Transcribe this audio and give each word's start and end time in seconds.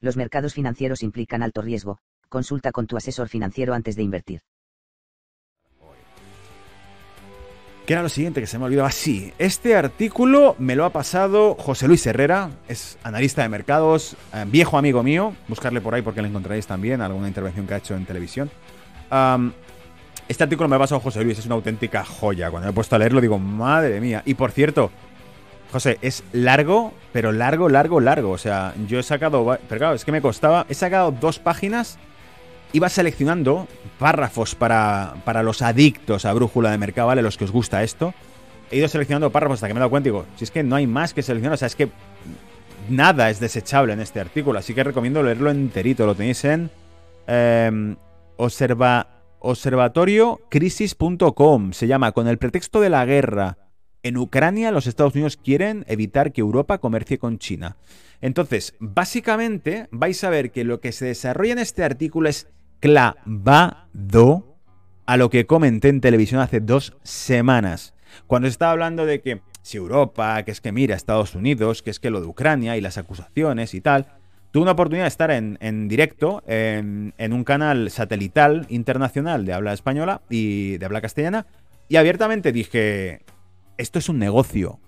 Los 0.00 0.16
mercados 0.16 0.54
financieros 0.54 1.02
implican 1.02 1.42
alto 1.42 1.60
riesgo, 1.60 1.98
consulta 2.28 2.70
con 2.70 2.86
tu 2.86 2.96
asesor 2.96 3.28
financiero 3.28 3.74
antes 3.74 3.96
de 3.96 4.04
invertir. 4.04 4.42
¿Qué 7.84 7.94
era 7.94 8.02
lo 8.02 8.08
siguiente 8.10 8.40
que 8.40 8.46
se 8.46 8.58
me 8.58 8.66
olvidaba? 8.66 8.92
Sí, 8.92 9.32
este 9.38 9.74
artículo 9.74 10.54
me 10.58 10.76
lo 10.76 10.84
ha 10.84 10.90
pasado 10.90 11.54
José 11.54 11.88
Luis 11.88 12.06
Herrera, 12.06 12.50
es 12.68 12.98
analista 13.02 13.42
de 13.42 13.48
mercados, 13.48 14.14
eh, 14.34 14.44
viejo 14.46 14.76
amigo 14.76 15.02
mío, 15.02 15.34
buscarle 15.48 15.80
por 15.80 15.94
ahí 15.94 16.02
porque 16.02 16.20
lo 16.20 16.28
encontraréis 16.28 16.66
también, 16.66 17.00
alguna 17.00 17.28
intervención 17.28 17.66
que 17.66 17.74
ha 17.74 17.78
hecho 17.78 17.96
en 17.96 18.04
televisión. 18.04 18.50
este 20.28 20.44
artículo 20.44 20.68
me 20.68 20.74
lo 20.74 20.76
ha 20.76 20.84
pasado 20.84 21.00
José 21.00 21.24
Luis, 21.24 21.38
es 21.38 21.46
una 21.46 21.54
auténtica 21.54 22.04
joya. 22.04 22.50
Cuando 22.50 22.66
me 22.66 22.72
he 22.72 22.74
puesto 22.74 22.94
a 22.94 22.98
leerlo 22.98 23.22
digo, 23.22 23.38
madre 23.38 24.00
mía. 24.02 24.22
Y 24.26 24.34
por 24.34 24.52
cierto, 24.52 24.92
José, 25.72 25.98
es 26.00 26.24
largo, 26.32 26.94
pero 27.12 27.32
largo, 27.32 27.68
largo, 27.68 28.00
largo. 28.00 28.30
O 28.30 28.38
sea, 28.38 28.74
yo 28.86 28.98
he 28.98 29.02
sacado, 29.02 29.58
pero 29.68 29.78
claro, 29.78 29.94
es 29.94 30.04
que 30.04 30.12
me 30.12 30.22
costaba, 30.22 30.64
he 30.68 30.74
sacado 30.74 31.10
dos 31.10 31.38
páginas 31.38 31.98
iba 32.72 32.88
seleccionando 32.88 33.68
párrafos 33.98 34.54
para, 34.54 35.16
para 35.24 35.42
los 35.42 35.60
adictos 35.62 36.24
a 36.24 36.32
brújula 36.32 36.70
de 36.70 36.78
mercado, 36.78 37.08
¿vale? 37.08 37.22
Los 37.22 37.36
que 37.36 37.44
os 37.44 37.50
gusta 37.50 37.82
esto. 37.82 38.14
He 38.70 38.76
ido 38.76 38.86
seleccionando 38.88 39.30
párrafos 39.30 39.56
hasta 39.56 39.66
que 39.68 39.74
me 39.74 39.78
he 39.78 39.80
dado 39.80 39.90
cuenta 39.90 40.08
y 40.08 40.12
digo, 40.12 40.24
si 40.36 40.44
es 40.44 40.50
que 40.50 40.62
no 40.62 40.76
hay 40.76 40.86
más 40.86 41.14
que 41.14 41.22
seleccionar, 41.22 41.54
o 41.54 41.56
sea, 41.56 41.66
es 41.66 41.74
que 41.74 41.88
nada 42.90 43.30
es 43.30 43.40
desechable 43.40 43.94
en 43.94 44.00
este 44.00 44.20
artículo, 44.20 44.58
así 44.58 44.74
que 44.74 44.84
recomiendo 44.84 45.22
leerlo 45.22 45.50
enterito. 45.50 46.04
Lo 46.06 46.14
tenéis 46.14 46.44
en 46.44 46.70
observa, 48.36 49.08
observatoriocrisis.com. 49.40 51.72
Se 51.72 51.86
llama 51.86 52.12
Con 52.12 52.28
el 52.28 52.36
pretexto 52.38 52.80
de 52.80 52.90
la 52.90 53.06
guerra 53.06 53.56
en 54.02 54.16
Ucrania, 54.16 54.70
los 54.70 54.86
Estados 54.86 55.14
Unidos 55.14 55.36
quieren 55.36 55.84
evitar 55.88 56.32
que 56.32 56.40
Europa 56.40 56.78
comercie 56.78 57.18
con 57.18 57.38
China. 57.38 57.76
Entonces, 58.20 58.74
básicamente 58.78 59.88
vais 59.90 60.22
a 60.24 60.30
ver 60.30 60.50
que 60.50 60.64
lo 60.64 60.80
que 60.80 60.92
se 60.92 61.06
desarrolla 61.06 61.52
en 61.52 61.58
este 61.58 61.84
artículo 61.84 62.28
es 62.28 62.48
clavado 62.80 64.56
a 65.06 65.16
lo 65.16 65.30
que 65.30 65.46
comenté 65.46 65.88
en 65.88 66.00
televisión 66.00 66.40
hace 66.40 66.60
dos 66.60 66.96
semanas. 67.02 67.94
Cuando 68.26 68.46
se 68.46 68.52
estaba 68.52 68.72
hablando 68.72 69.06
de 69.06 69.20
que 69.20 69.40
si 69.62 69.76
Europa, 69.76 70.42
que 70.44 70.50
es 70.50 70.60
que 70.60 70.72
mira 70.72 70.96
Estados 70.96 71.34
Unidos, 71.34 71.82
que 71.82 71.90
es 71.90 72.00
que 72.00 72.10
lo 72.10 72.20
de 72.20 72.26
Ucrania 72.26 72.76
y 72.76 72.80
las 72.80 72.98
acusaciones 72.98 73.74
y 73.74 73.80
tal, 73.80 74.06
tuve 74.50 74.62
una 74.62 74.72
oportunidad 74.72 75.04
de 75.04 75.08
estar 75.08 75.30
en, 75.30 75.88
directo 75.88 76.42
en, 76.46 77.12
en, 77.18 77.32
un 77.32 77.44
canal 77.44 77.90
satelital 77.90 78.66
internacional 78.70 79.44
de 79.44 79.52
habla 79.52 79.74
española 79.74 80.22
y 80.30 80.78
de 80.78 80.86
habla 80.86 81.02
castellana 81.02 81.46
y 81.88 81.96
abiertamente 81.96 82.52
dije, 82.52 83.22
esto 83.78 83.98
es 83.98 84.08
un 84.08 84.18
negocio. 84.18 84.78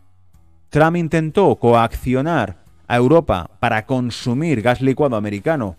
Trump 0.68 0.96
intentó 0.96 1.56
coaccionar 1.56 2.58
a 2.86 2.96
Europa 2.96 3.50
para 3.60 3.86
consumir 3.86 4.62
gas 4.62 4.80
licuado 4.80 5.16
americano 5.16 5.76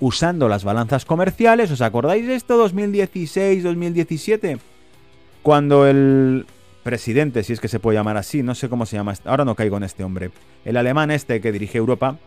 usando 0.00 0.48
las 0.48 0.64
balanzas 0.64 1.04
comerciales. 1.04 1.70
¿Os 1.70 1.80
acordáis 1.80 2.26
de 2.26 2.34
esto 2.34 2.62
2016-2017? 2.68 4.58
Cuando 5.42 5.86
el 5.86 6.46
presidente, 6.82 7.42
si 7.42 7.52
es 7.52 7.60
que 7.60 7.68
se 7.68 7.80
puede 7.80 7.98
llamar 7.98 8.16
así, 8.16 8.42
no 8.42 8.54
sé 8.54 8.68
cómo 8.68 8.86
se 8.86 8.96
llama, 8.96 9.14
ahora 9.24 9.44
no 9.44 9.54
caigo 9.54 9.76
en 9.76 9.84
este 9.84 10.04
hombre, 10.04 10.30
el 10.64 10.76
alemán 10.76 11.10
este 11.10 11.40
que 11.40 11.52
dirige 11.52 11.78
Europa, 11.78 12.18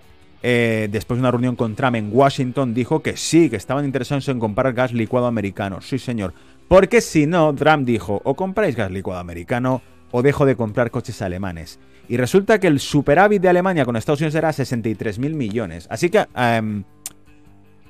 eh, 0.41 0.87
después 0.91 1.17
de 1.17 1.21
una 1.21 1.31
reunión 1.31 1.55
con 1.55 1.75
Trump 1.75 1.95
en 1.95 2.09
Washington, 2.11 2.73
dijo 2.73 3.01
que 3.01 3.17
sí, 3.17 3.49
que 3.49 3.57
estaban 3.57 3.85
interesados 3.85 4.27
en 4.29 4.39
comprar 4.39 4.73
gas 4.73 4.93
licuado 4.93 5.27
americano. 5.27 5.81
Sí, 5.81 5.99
señor. 5.99 6.33
Porque 6.69 7.01
si 7.01 7.25
no, 7.25 7.53
Trump 7.55 7.85
dijo, 7.85 8.21
o 8.23 8.35
compráis 8.35 8.75
gas 8.75 8.91
licuado 8.91 9.19
americano 9.19 9.81
o 10.11 10.21
dejo 10.21 10.45
de 10.45 10.55
comprar 10.55 10.91
coches 10.91 11.21
alemanes. 11.21 11.79
Y 12.07 12.17
resulta 12.17 12.59
que 12.59 12.67
el 12.67 12.79
superávit 12.79 13.41
de 13.41 13.49
Alemania 13.49 13.85
con 13.85 13.95
Estados 13.95 14.21
Unidos 14.21 14.35
era 14.35 14.49
63.000 14.49 15.33
millones. 15.33 15.87
Así 15.89 16.11
que, 16.11 16.27
em, 16.35 16.83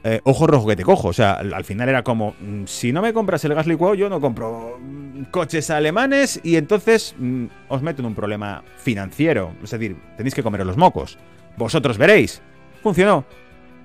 eh, 0.06 0.22
ojo 0.24 0.48
rojo 0.48 0.66
que 0.66 0.78
te 0.78 0.84
cojo. 0.84 1.10
O 1.10 1.14
sea, 1.14 1.34
al 1.34 1.66
final 1.66 1.90
era 1.90 2.04
como, 2.04 2.36
mm, 2.40 2.64
si 2.66 2.94
no 2.94 3.02
me 3.02 3.12
compras 3.12 3.44
el 3.44 3.54
gas 3.54 3.68
licuado, 3.68 3.96
yo 3.96 4.10
no 4.10 4.22
compro 4.22 4.80
mm, 4.80 5.24
coches 5.32 5.70
alemanes 5.70 6.40
y 6.42 6.56
entonces 6.56 7.16
mm, 7.18 7.46
os 7.68 7.82
meto 7.82 8.02
en 8.02 8.06
un 8.06 8.16
problema 8.16 8.64
financiero. 8.78 9.52
Es 9.62 9.72
decir, 9.72 9.98
tenéis 10.16 10.34
que 10.34 10.44
comer 10.44 10.66
los 10.66 10.78
mocos. 10.78 11.18
Vosotros 11.58 11.98
veréis. 11.98 12.42
Funcionó. 12.82 13.26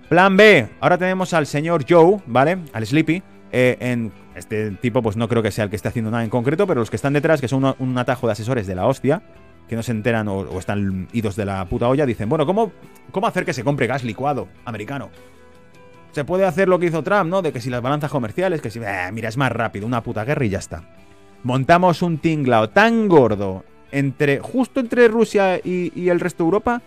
Plan 0.08 0.36
B. 0.36 0.68
Ahora 0.80 0.98
tenemos 0.98 1.32
al 1.32 1.46
señor 1.46 1.84
Joe, 1.88 2.18
¿vale? 2.26 2.58
Al 2.72 2.86
Sleepy 2.86 3.22
eh, 3.50 3.76
en 3.80 4.12
este 4.34 4.72
tipo, 4.72 5.02
pues 5.02 5.16
no 5.16 5.28
creo 5.28 5.42
que 5.42 5.50
sea 5.50 5.64
el 5.64 5.70
que 5.70 5.76
esté 5.76 5.88
haciendo 5.88 6.10
nada 6.10 6.24
en 6.24 6.30
concreto, 6.30 6.66
pero 6.66 6.80
los 6.80 6.90
que 6.90 6.96
están 6.96 7.12
detrás, 7.12 7.40
que 7.40 7.48
son 7.48 7.74
un, 7.78 7.98
atajo 7.98 8.26
de 8.26 8.32
asesores 8.32 8.66
de 8.66 8.74
la 8.74 8.86
hostia, 8.86 9.22
que 9.68 9.76
no 9.76 9.82
se 9.82 9.92
enteran 9.92 10.28
o, 10.28 10.58
están 10.58 11.08
idos 11.12 11.36
de 11.36 11.44
la 11.44 11.64
puta 11.66 11.88
olla, 11.88 12.06
dicen, 12.06 12.28
bueno, 12.28 12.44
¿cómo, 12.46 12.72
¿cómo 13.10 13.26
hacer 13.26 13.44
que 13.44 13.52
se 13.52 13.64
compre 13.64 13.86
gas 13.86 14.04
licuado 14.04 14.48
americano? 14.64 15.10
Se 16.12 16.24
puede 16.24 16.44
hacer 16.44 16.68
lo 16.68 16.78
que 16.78 16.86
hizo 16.86 17.02
Trump, 17.02 17.30
¿no? 17.30 17.42
De 17.42 17.52
que 17.52 17.60
si 17.60 17.70
las 17.70 17.82
balanzas 17.82 18.10
comerciales, 18.10 18.60
que 18.60 18.70
si, 18.70 18.78
eh, 18.78 19.10
mira, 19.12 19.28
es 19.28 19.36
más 19.36 19.50
rápido, 19.50 19.86
una 19.86 20.02
puta 20.02 20.24
guerra 20.24 20.44
y 20.44 20.50
ya 20.50 20.58
está. 20.58 20.82
Montamos 21.42 22.02
un 22.02 22.18
tinglao 22.18 22.70
tan 22.70 23.08
gordo 23.08 23.64
entre, 23.90 24.38
justo 24.38 24.80
entre 24.80 25.08
Rusia 25.08 25.58
y, 25.58 25.92
y 26.00 26.08
el 26.08 26.20
resto 26.20 26.44
de 26.44 26.46
Europa, 26.46 26.82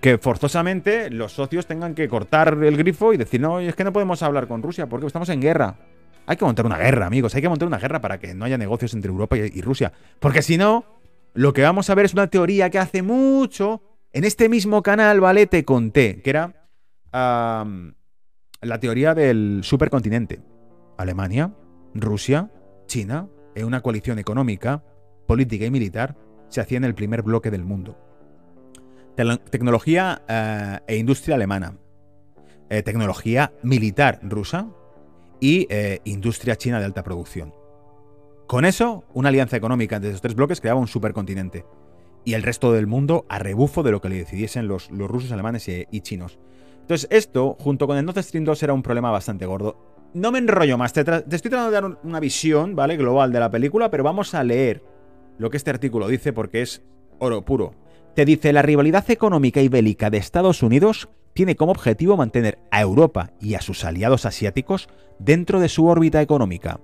que 0.00 0.18
forzosamente 0.18 1.10
los 1.10 1.32
socios 1.32 1.66
tengan 1.66 1.94
que 1.94 2.08
cortar 2.08 2.58
el 2.62 2.76
grifo 2.76 3.12
y 3.12 3.16
decir, 3.16 3.40
no, 3.40 3.58
es 3.58 3.74
que 3.74 3.84
no 3.84 3.92
podemos 3.92 4.22
hablar 4.22 4.46
con 4.46 4.62
Rusia 4.62 4.86
porque 4.86 5.06
estamos 5.06 5.30
en 5.30 5.40
guerra. 5.40 5.76
Hay 6.26 6.36
que 6.36 6.44
montar 6.44 6.66
una 6.66 6.78
guerra, 6.78 7.06
amigos, 7.06 7.34
hay 7.34 7.42
que 7.42 7.48
montar 7.48 7.68
una 7.68 7.78
guerra 7.78 8.00
para 8.00 8.18
que 8.18 8.34
no 8.34 8.44
haya 8.44 8.58
negocios 8.58 8.94
entre 8.94 9.10
Europa 9.10 9.36
y, 9.36 9.60
Rusia. 9.60 9.92
Porque 10.20 10.42
si 10.42 10.56
no, 10.56 10.84
lo 11.34 11.52
que 11.52 11.62
vamos 11.62 11.90
a 11.90 11.94
ver 11.94 12.06
es 12.06 12.14
una 12.14 12.28
teoría 12.28 12.70
que 12.70 12.78
hace 12.78 13.02
mucho, 13.02 13.82
en 14.12 14.24
este 14.24 14.48
mismo 14.48 14.82
canal, 14.82 15.20
¿vale? 15.20 15.46
Te 15.46 15.64
conté, 15.64 16.22
que 16.22 16.30
era 16.30 16.68
la 17.12 18.80
teoría 18.80 19.14
del 19.14 19.60
supercontinente. 19.62 20.40
Alemania, 20.96 21.52
Rusia, 21.94 22.50
China, 22.86 23.28
en 23.54 23.66
una 23.66 23.82
coalición 23.82 24.18
económica, 24.18 24.82
política 25.26 25.66
y 25.66 25.70
militar, 25.70 26.16
se 26.48 26.60
hacía 26.60 26.78
en 26.78 26.84
el 26.84 26.94
primer 26.94 27.22
bloque 27.22 27.50
del 27.50 27.64
mundo 27.64 27.98
tecnología 29.14 30.22
eh, 30.28 30.80
e 30.86 30.96
industria 30.96 31.36
alemana, 31.36 31.76
eh, 32.68 32.82
tecnología 32.82 33.52
militar 33.62 34.18
rusa 34.22 34.68
y 35.40 35.66
eh, 35.70 36.00
industria 36.04 36.56
china 36.56 36.78
de 36.78 36.86
alta 36.86 37.02
producción. 37.02 37.54
Con 38.46 38.64
eso, 38.64 39.04
una 39.14 39.30
alianza 39.30 39.56
económica 39.56 39.96
entre 39.96 40.10
esos 40.10 40.20
tres 40.20 40.34
bloques 40.34 40.60
creaba 40.60 40.80
un 40.80 40.88
supercontinente. 40.88 41.64
Y 42.24 42.34
el 42.34 42.42
resto 42.42 42.72
del 42.72 42.86
mundo 42.86 43.26
a 43.28 43.38
rebufo 43.38 43.82
de 43.82 43.90
lo 43.90 44.00
que 44.00 44.08
le 44.08 44.16
decidiesen 44.16 44.68
los, 44.68 44.90
los 44.90 45.10
rusos, 45.10 45.32
alemanes 45.32 45.68
y, 45.68 46.00
chinos. 46.00 46.38
Entonces, 46.80 47.08
esto, 47.10 47.56
junto 47.58 47.86
con 47.86 47.96
el 47.96 48.04
Nord 48.04 48.22
Stream 48.22 48.44
2, 48.44 48.62
era 48.62 48.74
un 48.74 48.82
problema 48.82 49.10
bastante 49.10 49.46
gordo. 49.46 50.10
No 50.14 50.30
me 50.30 50.38
enrollo 50.38 50.78
más, 50.78 50.92
te, 50.92 51.04
te 51.04 51.36
estoy 51.36 51.50
tratando 51.50 51.70
de 51.70 51.80
dar 51.80 51.98
una 52.02 52.20
visión, 52.20 52.76
¿vale? 52.76 52.96
Global 52.96 53.32
de 53.32 53.40
la 53.40 53.50
película, 53.50 53.90
pero 53.90 54.04
vamos 54.04 54.34
a 54.34 54.44
leer 54.44 54.82
lo 55.38 55.50
que 55.50 55.56
este 55.56 55.70
artículo 55.70 56.08
dice 56.08 56.32
porque 56.32 56.62
es 56.62 56.82
oro 57.18 57.44
puro. 57.44 57.74
Te 58.14 58.24
dice, 58.24 58.52
la 58.52 58.62
rivalidad 58.62 59.10
económica 59.10 59.60
y 59.60 59.68
bélica 59.68 60.08
de 60.08 60.18
Estados 60.18 60.62
Unidos 60.62 61.08
tiene 61.34 61.56
como 61.56 61.72
objetivo 61.72 62.16
mantener 62.16 62.58
a 62.70 62.80
Europa 62.80 63.32
y 63.40 63.54
a 63.54 63.60
sus 63.60 63.84
aliados 63.84 64.24
asiáticos 64.24 64.88
dentro 65.18 65.60
de 65.60 65.68
su 65.68 65.86
órbita 65.86 66.22
económica. 66.22 66.80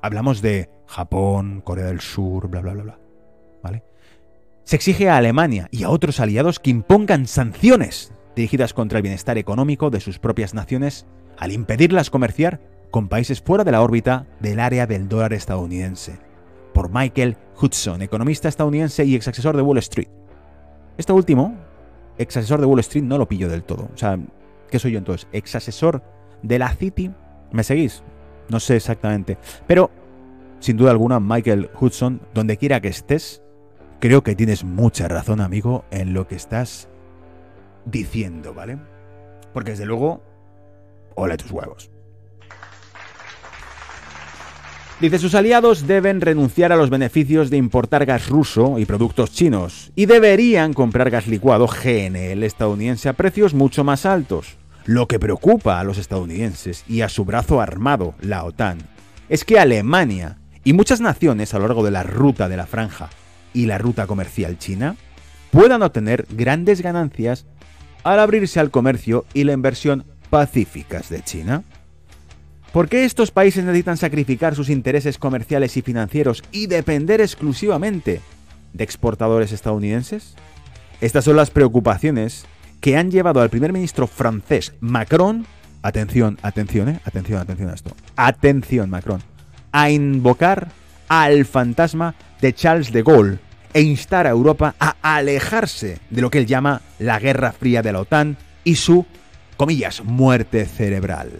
Hablamos 0.00 0.40
de 0.40 0.70
Japón, 0.86 1.60
Corea 1.62 1.86
del 1.86 2.00
Sur, 2.00 2.48
bla, 2.48 2.60
bla, 2.60 2.72
bla, 2.74 2.82
bla. 2.84 2.98
¿Vale? 3.62 3.82
Se 4.64 4.76
exige 4.76 5.08
a 5.08 5.16
Alemania 5.16 5.68
y 5.70 5.82
a 5.82 5.90
otros 5.90 6.20
aliados 6.20 6.60
que 6.60 6.70
impongan 6.70 7.26
sanciones 7.26 8.12
dirigidas 8.36 8.72
contra 8.74 8.98
el 8.98 9.02
bienestar 9.02 9.38
económico 9.38 9.90
de 9.90 10.00
sus 10.00 10.18
propias 10.18 10.54
naciones 10.54 11.06
al 11.36 11.52
impedirlas 11.52 12.10
comerciar 12.10 12.60
con 12.90 13.08
países 13.08 13.40
fuera 13.40 13.64
de 13.64 13.72
la 13.72 13.82
órbita 13.82 14.26
del 14.40 14.60
área 14.60 14.86
del 14.86 15.08
dólar 15.08 15.32
estadounidense. 15.32 16.18
Por 16.72 16.90
Michael 16.92 17.36
Hudson, 17.60 18.02
economista 18.02 18.48
estadounidense 18.48 19.04
y 19.04 19.14
ex 19.14 19.28
asesor 19.28 19.56
de 19.56 19.62
Wall 19.62 19.78
Street. 19.78 20.08
Esto 20.96 21.14
último, 21.14 21.56
ex 22.18 22.36
asesor 22.36 22.60
de 22.60 22.66
Wall 22.66 22.80
Street, 22.80 23.04
no 23.04 23.18
lo 23.18 23.28
pillo 23.28 23.48
del 23.48 23.64
todo. 23.64 23.88
O 23.92 23.96
sea, 23.96 24.18
¿qué 24.70 24.78
soy 24.78 24.92
yo 24.92 24.98
entonces? 24.98 25.28
Ex 25.32 25.54
asesor 25.54 26.02
de 26.42 26.58
la 26.58 26.74
City. 26.74 27.10
¿Me 27.52 27.62
seguís? 27.62 28.02
No 28.48 28.60
sé 28.60 28.76
exactamente. 28.76 29.38
Pero, 29.66 29.90
sin 30.60 30.76
duda 30.76 30.90
alguna, 30.90 31.20
Michael 31.20 31.70
Hudson, 31.78 32.20
donde 32.34 32.56
quiera 32.56 32.80
que 32.80 32.88
estés, 32.88 33.42
creo 34.00 34.22
que 34.22 34.34
tienes 34.34 34.64
mucha 34.64 35.08
razón, 35.08 35.40
amigo, 35.40 35.84
en 35.90 36.12
lo 36.12 36.26
que 36.26 36.36
estás 36.36 36.88
diciendo, 37.84 38.54
¿vale? 38.54 38.78
Porque 39.52 39.72
desde 39.72 39.86
luego, 39.86 40.22
ole 41.14 41.36
tus 41.36 41.50
huevos. 41.50 41.90
Dice, 45.04 45.18
sus 45.18 45.34
aliados 45.34 45.86
deben 45.86 46.22
renunciar 46.22 46.72
a 46.72 46.76
los 46.76 46.88
beneficios 46.88 47.50
de 47.50 47.58
importar 47.58 48.06
gas 48.06 48.30
ruso 48.30 48.78
y 48.78 48.86
productos 48.86 49.32
chinos, 49.32 49.92
y 49.94 50.06
deberían 50.06 50.72
comprar 50.72 51.10
gas 51.10 51.26
licuado 51.26 51.66
GNL 51.66 52.42
estadounidense 52.42 53.10
a 53.10 53.12
precios 53.12 53.52
mucho 53.52 53.84
más 53.84 54.06
altos. 54.06 54.56
Lo 54.86 55.06
que 55.06 55.18
preocupa 55.18 55.78
a 55.78 55.84
los 55.84 55.98
estadounidenses 55.98 56.84
y 56.88 57.02
a 57.02 57.10
su 57.10 57.26
brazo 57.26 57.60
armado, 57.60 58.14
la 58.22 58.44
OTAN, 58.44 58.78
es 59.28 59.44
que 59.44 59.58
Alemania 59.58 60.38
y 60.64 60.72
muchas 60.72 61.02
naciones 61.02 61.52
a 61.52 61.58
lo 61.58 61.66
largo 61.66 61.84
de 61.84 61.90
la 61.90 62.02
ruta 62.02 62.48
de 62.48 62.56
la 62.56 62.64
franja 62.64 63.10
y 63.52 63.66
la 63.66 63.76
ruta 63.76 64.06
comercial 64.06 64.56
china 64.56 64.96
puedan 65.50 65.82
obtener 65.82 66.24
grandes 66.30 66.80
ganancias 66.80 67.44
al 68.04 68.20
abrirse 68.20 68.58
al 68.58 68.70
comercio 68.70 69.26
y 69.34 69.44
la 69.44 69.52
inversión 69.52 70.06
pacíficas 70.30 71.10
de 71.10 71.22
China. 71.22 71.62
¿Por 72.74 72.88
qué 72.88 73.04
estos 73.04 73.30
países 73.30 73.64
necesitan 73.64 73.96
sacrificar 73.96 74.56
sus 74.56 74.68
intereses 74.68 75.16
comerciales 75.16 75.76
y 75.76 75.82
financieros 75.82 76.42
y 76.50 76.66
depender 76.66 77.20
exclusivamente 77.20 78.20
de 78.72 78.82
exportadores 78.82 79.52
estadounidenses? 79.52 80.34
Estas 81.00 81.24
son 81.24 81.36
las 81.36 81.50
preocupaciones 81.50 82.46
que 82.80 82.96
han 82.96 83.12
llevado 83.12 83.40
al 83.40 83.48
primer 83.48 83.72
ministro 83.72 84.08
francés 84.08 84.72
Macron, 84.80 85.46
atención, 85.82 86.36
atención, 86.42 86.88
eh, 86.88 87.00
atención, 87.04 87.38
atención 87.38 87.70
a 87.70 87.74
esto, 87.74 87.92
atención 88.16 88.90
Macron, 88.90 89.22
a 89.70 89.90
invocar 89.90 90.66
al 91.06 91.44
fantasma 91.44 92.16
de 92.40 92.54
Charles 92.54 92.90
de 92.90 93.04
Gaulle 93.04 93.38
e 93.72 93.82
instar 93.82 94.26
a 94.26 94.30
Europa 94.30 94.74
a 94.80 94.96
alejarse 95.00 96.00
de 96.10 96.22
lo 96.22 96.28
que 96.28 96.38
él 96.38 96.46
llama 96.46 96.82
la 96.98 97.20
Guerra 97.20 97.52
Fría 97.52 97.82
de 97.82 97.92
la 97.92 98.00
OTAN 98.00 98.36
y 98.64 98.74
su, 98.74 99.06
comillas, 99.56 100.02
muerte 100.02 100.66
cerebral. 100.66 101.30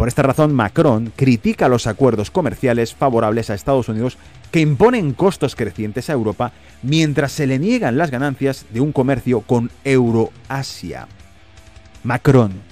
Por 0.00 0.08
esta 0.08 0.22
razón, 0.22 0.54
Macron 0.54 1.12
critica 1.14 1.68
los 1.68 1.86
acuerdos 1.86 2.30
comerciales 2.30 2.94
favorables 2.94 3.50
a 3.50 3.54
Estados 3.54 3.90
Unidos 3.90 4.16
que 4.50 4.60
imponen 4.60 5.12
costos 5.12 5.54
crecientes 5.54 6.08
a 6.08 6.14
Europa 6.14 6.52
mientras 6.82 7.32
se 7.32 7.46
le 7.46 7.58
niegan 7.58 7.98
las 7.98 8.10
ganancias 8.10 8.64
de 8.70 8.80
un 8.80 8.92
comercio 8.92 9.42
con 9.42 9.70
Euroasia. 9.84 11.06
Macron, 12.02 12.62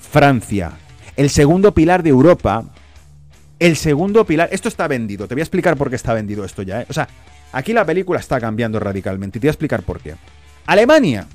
Francia, 0.00 0.78
el 1.14 1.28
segundo 1.28 1.74
pilar 1.74 2.02
de 2.02 2.08
Europa, 2.08 2.64
el 3.58 3.76
segundo 3.76 4.24
pilar, 4.24 4.48
esto 4.50 4.68
está 4.68 4.88
vendido, 4.88 5.28
te 5.28 5.34
voy 5.34 5.42
a 5.42 5.44
explicar 5.44 5.76
por 5.76 5.90
qué 5.90 5.96
está 5.96 6.14
vendido 6.14 6.42
esto 6.42 6.62
ya, 6.62 6.80
¿eh? 6.80 6.86
o 6.88 6.94
sea, 6.94 7.06
aquí 7.52 7.74
la 7.74 7.84
película 7.84 8.18
está 8.18 8.40
cambiando 8.40 8.80
radicalmente 8.80 9.36
y 9.36 9.40
te 9.40 9.46
voy 9.46 9.50
a 9.50 9.52
explicar 9.52 9.82
por 9.82 10.00
qué. 10.00 10.14
Alemania 10.64 11.26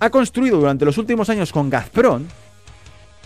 ha 0.00 0.08
construido 0.08 0.56
durante 0.56 0.86
los 0.86 0.96
últimos 0.96 1.28
años 1.28 1.52
con 1.52 1.68
Gazprom 1.68 2.24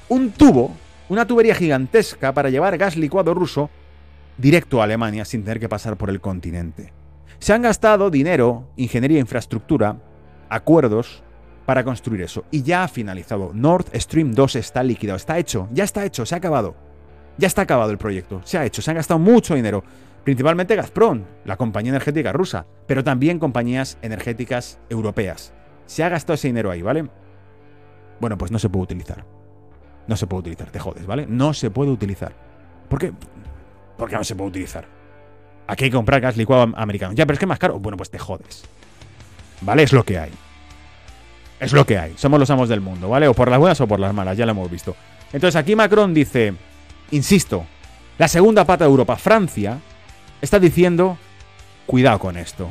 un 0.09 0.33
tubo 0.33 0.75
una 1.11 1.27
tubería 1.27 1.57
gigantesca 1.57 2.33
para 2.33 2.51
llevar 2.51 2.79
gas 2.79 2.97
licuado 2.97 3.35
ruso 3.35 3.69
directo 4.39 4.81
a 4.81 4.85
Alemania 4.85 5.25
sin 5.25 5.43
tener 5.43 5.59
que 5.59 5.69
pasar 5.69 5.97
por 5.97 6.09
el 6.09 6.21
continente. 6.21 6.93
Se 7.41 7.53
han 7.53 7.63
gastado 7.63 8.11
dinero, 8.11 8.69
ingeniería 8.77 9.19
e 9.19 9.21
infraestructura, 9.21 9.97
acuerdos 10.49 11.25
para 11.67 11.83
construir 11.83 12.23
eso. 12.23 12.45
Y 12.53 12.63
ya 12.63 12.85
ha 12.85 12.89
finalizado. 12.89 13.51
Nord 13.53 13.87
Stream 13.93 14.33
2 14.33 14.57
está 14.57 14.85
liquidado. 14.85 15.17
Está 15.17 15.37
hecho. 15.39 15.69
Ya 15.73 15.83
está 15.83 16.05
hecho. 16.05 16.25
Se 16.25 16.37
ha 16.37 16.39
acabado. 16.39 16.77
Ya 17.39 17.49
está 17.49 17.63
acabado 17.63 17.91
el 17.91 17.99
proyecto. 17.99 18.41
Se 18.45 18.59
ha 18.59 18.65
hecho. 18.65 18.81
Se 18.81 18.91
han 18.91 18.97
gastado 18.97 19.19
mucho 19.19 19.57
dinero. 19.57 19.83
Principalmente 20.23 20.77
Gazprom, 20.77 21.25
la 21.45 21.57
compañía 21.57 21.91
energética 21.91 22.33
rusa. 22.33 22.67
Pero 22.87 23.03
también 23.03 23.41
compañías 23.41 23.99
energéticas 24.01 24.79
europeas. 24.89 25.53
Se 25.87 26.05
ha 26.05 26.09
gastado 26.09 26.35
ese 26.35 26.49
dinero 26.49 26.71
ahí, 26.71 26.83
¿vale? 26.83 27.09
Bueno, 28.21 28.39
pues 28.39 28.53
no 28.53 28.61
se 28.61 28.69
puede 28.69 28.85
utilizar 28.85 29.40
no 30.11 30.17
se 30.17 30.27
puede 30.27 30.41
utilizar, 30.41 30.69
te 30.71 30.81
jodes, 30.81 31.07
¿vale? 31.07 31.25
No 31.29 31.55
se 31.55 31.71
puede 31.71 31.93
utilizar. 31.93 32.33
¿Por 32.89 32.99
qué? 32.99 33.13
¿Por 33.97 34.11
qué 34.11 34.17
no 34.17 34.25
se 34.25 34.35
puede 34.35 34.51
utilizar? 34.51 34.85
Aquí 35.69 35.85
hay 35.85 35.91
que 35.91 35.97
comprar 35.97 36.21
gas 36.21 36.37
licuado 36.37 36.73
americano. 36.75 37.13
Ya, 37.15 37.25
pero 37.27 37.35
es 37.35 37.39
que 37.39 37.45
es 37.45 37.49
más 37.49 37.61
caro. 37.61 37.79
Bueno, 37.79 37.97
pues 37.97 38.11
te 38.11 38.19
jodes. 38.19 38.65
¿Vale? 39.61 39.85
Es 39.85 39.93
lo 39.93 40.03
que 40.03 40.19
hay. 40.19 40.33
Es 41.61 41.73
lo 41.73 41.87
que 41.87 41.97
hay. 41.97 42.15
Somos 42.17 42.41
los 42.41 42.51
amos 42.51 42.69
del 42.69 42.81
mundo, 42.81 43.09
¿vale? 43.09 43.29
O 43.29 43.35
por 43.35 43.49
las 43.49 43.61
buenas 43.61 43.81
o 43.81 43.87
por 43.87 44.01
las 44.01 44.13
malas, 44.13 44.37
ya 44.37 44.47
lo 44.47 44.51
hemos 44.51 44.69
visto. 44.69 44.97
Entonces 45.33 45.55
aquí 45.55 45.77
Macron 45.77 46.13
dice, 46.13 46.55
insisto, 47.13 47.65
la 48.19 48.27
segunda 48.27 48.65
pata 48.65 48.85
de 48.85 48.91
Europa, 48.91 49.15
Francia, 49.15 49.79
está 50.41 50.59
diciendo, 50.59 51.19
cuidado 51.87 52.19
con 52.19 52.37
esto. 52.37 52.69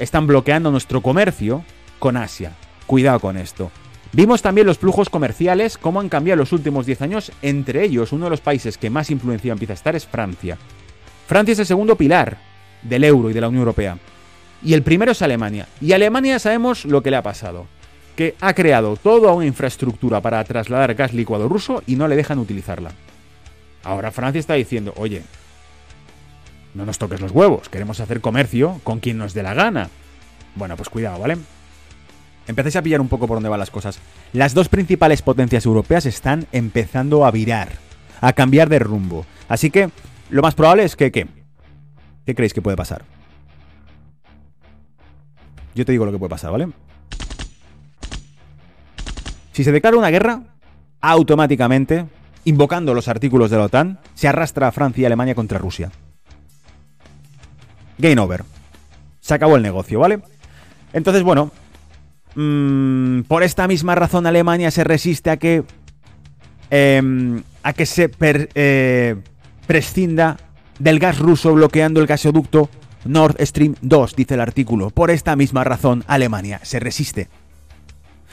Están 0.00 0.26
bloqueando 0.26 0.72
nuestro 0.72 1.00
comercio 1.00 1.64
con 2.00 2.16
Asia. 2.16 2.54
Cuidado 2.86 3.20
con 3.20 3.36
esto. 3.36 3.70
Vimos 4.12 4.42
también 4.42 4.66
los 4.66 4.78
flujos 4.78 5.08
comerciales, 5.08 5.78
cómo 5.78 5.98
han 5.98 6.10
cambiado 6.10 6.36
los 6.36 6.52
últimos 6.52 6.84
10 6.84 7.02
años, 7.02 7.32
entre 7.40 7.82
ellos 7.82 8.12
uno 8.12 8.26
de 8.26 8.30
los 8.30 8.42
países 8.42 8.76
que 8.76 8.90
más 8.90 9.10
influencia 9.10 9.52
empieza 9.52 9.72
a 9.72 9.74
estar 9.74 9.96
es 9.96 10.06
Francia. 10.06 10.58
Francia 11.26 11.52
es 11.52 11.58
el 11.60 11.66
segundo 11.66 11.96
pilar 11.96 12.36
del 12.82 13.04
euro 13.04 13.30
y 13.30 13.32
de 13.32 13.40
la 13.40 13.48
Unión 13.48 13.60
Europea. 13.60 13.96
Y 14.62 14.74
el 14.74 14.82
primero 14.82 15.12
es 15.12 15.22
Alemania. 15.22 15.66
Y 15.80 15.92
Alemania 15.92 16.38
sabemos 16.38 16.84
lo 16.84 17.02
que 17.02 17.10
le 17.10 17.16
ha 17.16 17.22
pasado. 17.22 17.66
Que 18.14 18.34
ha 18.40 18.52
creado 18.52 18.96
toda 18.96 19.32
una 19.32 19.46
infraestructura 19.46 20.20
para 20.20 20.44
trasladar 20.44 20.94
gas 20.94 21.14
licuado 21.14 21.48
ruso 21.48 21.82
y 21.86 21.96
no 21.96 22.06
le 22.06 22.16
dejan 22.16 22.38
utilizarla. 22.38 22.92
Ahora 23.82 24.10
Francia 24.10 24.38
está 24.38 24.54
diciendo, 24.54 24.92
oye, 24.98 25.22
no 26.74 26.84
nos 26.84 26.98
toques 26.98 27.20
los 27.22 27.32
huevos, 27.32 27.70
queremos 27.70 27.98
hacer 28.00 28.20
comercio 28.20 28.78
con 28.84 29.00
quien 29.00 29.16
nos 29.16 29.32
dé 29.32 29.42
la 29.42 29.54
gana. 29.54 29.88
Bueno, 30.54 30.76
pues 30.76 30.90
cuidado, 30.90 31.18
¿vale? 31.18 31.38
Empecéis 32.46 32.76
a 32.76 32.82
pillar 32.82 33.00
un 33.00 33.08
poco 33.08 33.26
por 33.26 33.36
dónde 33.36 33.48
van 33.48 33.60
las 33.60 33.70
cosas. 33.70 33.98
Las 34.32 34.54
dos 34.54 34.68
principales 34.68 35.22
potencias 35.22 35.66
europeas 35.66 36.06
están 36.06 36.46
empezando 36.52 37.24
a 37.24 37.30
virar, 37.30 37.70
a 38.20 38.32
cambiar 38.32 38.68
de 38.68 38.78
rumbo. 38.78 39.26
Así 39.48 39.70
que 39.70 39.90
lo 40.30 40.42
más 40.42 40.54
probable 40.54 40.84
es 40.84 40.96
que, 40.96 41.12
¿qué? 41.12 41.26
¿Qué 42.24 42.34
creéis 42.34 42.54
que 42.54 42.62
puede 42.62 42.76
pasar? 42.76 43.04
Yo 45.74 45.84
te 45.84 45.92
digo 45.92 46.04
lo 46.04 46.12
que 46.12 46.18
puede 46.18 46.30
pasar, 46.30 46.52
¿vale? 46.52 46.68
Si 49.52 49.64
se 49.64 49.72
declara 49.72 49.96
una 49.96 50.10
guerra, 50.10 50.42
automáticamente, 51.00 52.06
invocando 52.44 52.94
los 52.94 53.08
artículos 53.08 53.50
de 53.50 53.58
la 53.58 53.64
OTAN, 53.64 54.00
se 54.14 54.28
arrastra 54.28 54.68
a 54.68 54.72
Francia 54.72 55.02
y 55.02 55.04
Alemania 55.04 55.34
contra 55.34 55.58
Rusia. 55.58 55.90
Game 57.98 58.20
over. 58.20 58.44
Se 59.20 59.34
acabó 59.34 59.56
el 59.56 59.62
negocio, 59.62 60.00
¿vale? 60.00 60.20
Entonces, 60.92 61.22
bueno, 61.22 61.52
Mm, 62.34 63.22
por 63.22 63.42
esta 63.42 63.68
misma 63.68 63.94
razón 63.94 64.26
Alemania 64.26 64.70
se 64.70 64.84
resiste 64.84 65.30
a 65.30 65.36
que 65.36 65.64
em, 66.70 67.42
a 67.62 67.72
que 67.74 67.86
se 67.86 68.10
eh, 68.54 69.16
prescinda 69.66 70.38
del 70.78 70.98
gas 70.98 71.18
ruso 71.18 71.52
bloqueando 71.52 72.00
el 72.00 72.06
gasoducto 72.06 72.70
Nord 73.04 73.36
Stream 73.40 73.74
2, 73.82 74.16
dice 74.16 74.34
el 74.34 74.40
artículo. 74.40 74.90
Por 74.90 75.10
esta 75.10 75.36
misma 75.36 75.64
razón 75.64 76.04
Alemania 76.06 76.60
se 76.62 76.80
resiste. 76.80 77.28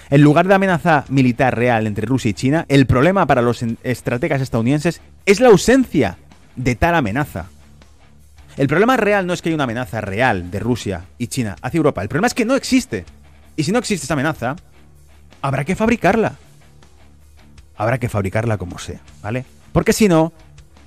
En 0.09 0.21
lugar 0.21 0.47
de 0.47 0.55
amenaza 0.55 1.05
militar 1.09 1.55
real 1.55 1.85
entre 1.85 2.07
Rusia 2.07 2.29
y 2.29 2.33
China, 2.33 2.65
el 2.67 2.87
problema 2.87 3.27
para 3.27 3.43
los 3.43 3.63
estrategas 3.83 4.41
estadounidenses 4.41 5.01
es 5.25 5.39
la 5.39 5.49
ausencia 5.49 6.17
de 6.55 6.75
tal 6.75 6.95
amenaza. 6.95 7.49
El 8.57 8.67
problema 8.67 8.97
real 8.97 9.27
no 9.27 9.33
es 9.33 9.41
que 9.41 9.49
haya 9.49 9.55
una 9.55 9.65
amenaza 9.65 10.01
real 10.01 10.49
de 10.49 10.59
Rusia 10.59 11.05
y 11.17 11.27
China 11.27 11.55
hacia 11.61 11.77
Europa, 11.77 12.01
el 12.01 12.09
problema 12.09 12.27
es 12.27 12.33
que 12.33 12.45
no 12.45 12.55
existe. 12.55 13.05
Y 13.59 13.63
si 13.65 13.73
no 13.73 13.79
existe 13.79 14.05
esa 14.05 14.13
amenaza, 14.13 14.55
habrá 15.41 15.65
que 15.65 15.75
fabricarla. 15.75 16.37
Habrá 17.75 17.97
que 17.97 18.07
fabricarla 18.07 18.57
como 18.57 18.79
sea, 18.79 19.01
¿vale? 19.21 19.43
Porque 19.73 19.91
si 19.91 20.07
no, 20.07 20.31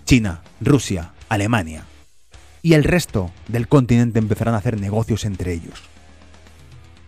China, 0.06 0.40
Rusia, 0.58 1.12
Alemania 1.28 1.84
y 2.62 2.72
el 2.72 2.84
resto 2.84 3.30
del 3.46 3.68
continente 3.68 4.20
empezarán 4.20 4.54
a 4.54 4.56
hacer 4.56 4.80
negocios 4.80 5.26
entre 5.26 5.52
ellos. 5.52 5.82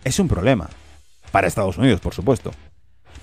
Es 0.03 0.19
un 0.19 0.27
problema. 0.27 0.69
Para 1.31 1.47
Estados 1.47 1.79
Unidos, 1.79 1.99
por 1.99 2.13
supuesto. 2.13 2.51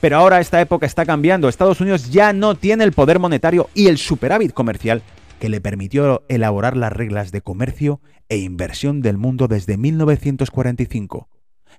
Pero 0.00 0.16
ahora 0.16 0.40
esta 0.40 0.60
época 0.60 0.84
está 0.84 1.06
cambiando. 1.06 1.48
Estados 1.48 1.80
Unidos 1.80 2.10
ya 2.10 2.32
no 2.32 2.56
tiene 2.56 2.82
el 2.82 2.90
poder 2.90 3.20
monetario 3.20 3.70
y 3.72 3.86
el 3.86 3.98
superávit 3.98 4.52
comercial 4.52 5.04
que 5.38 5.48
le 5.48 5.60
permitió 5.60 6.24
elaborar 6.28 6.76
las 6.76 6.92
reglas 6.92 7.30
de 7.30 7.40
comercio 7.40 8.00
e 8.28 8.38
inversión 8.38 9.00
del 9.00 9.16
mundo 9.16 9.46
desde 9.46 9.76
1945 9.76 11.28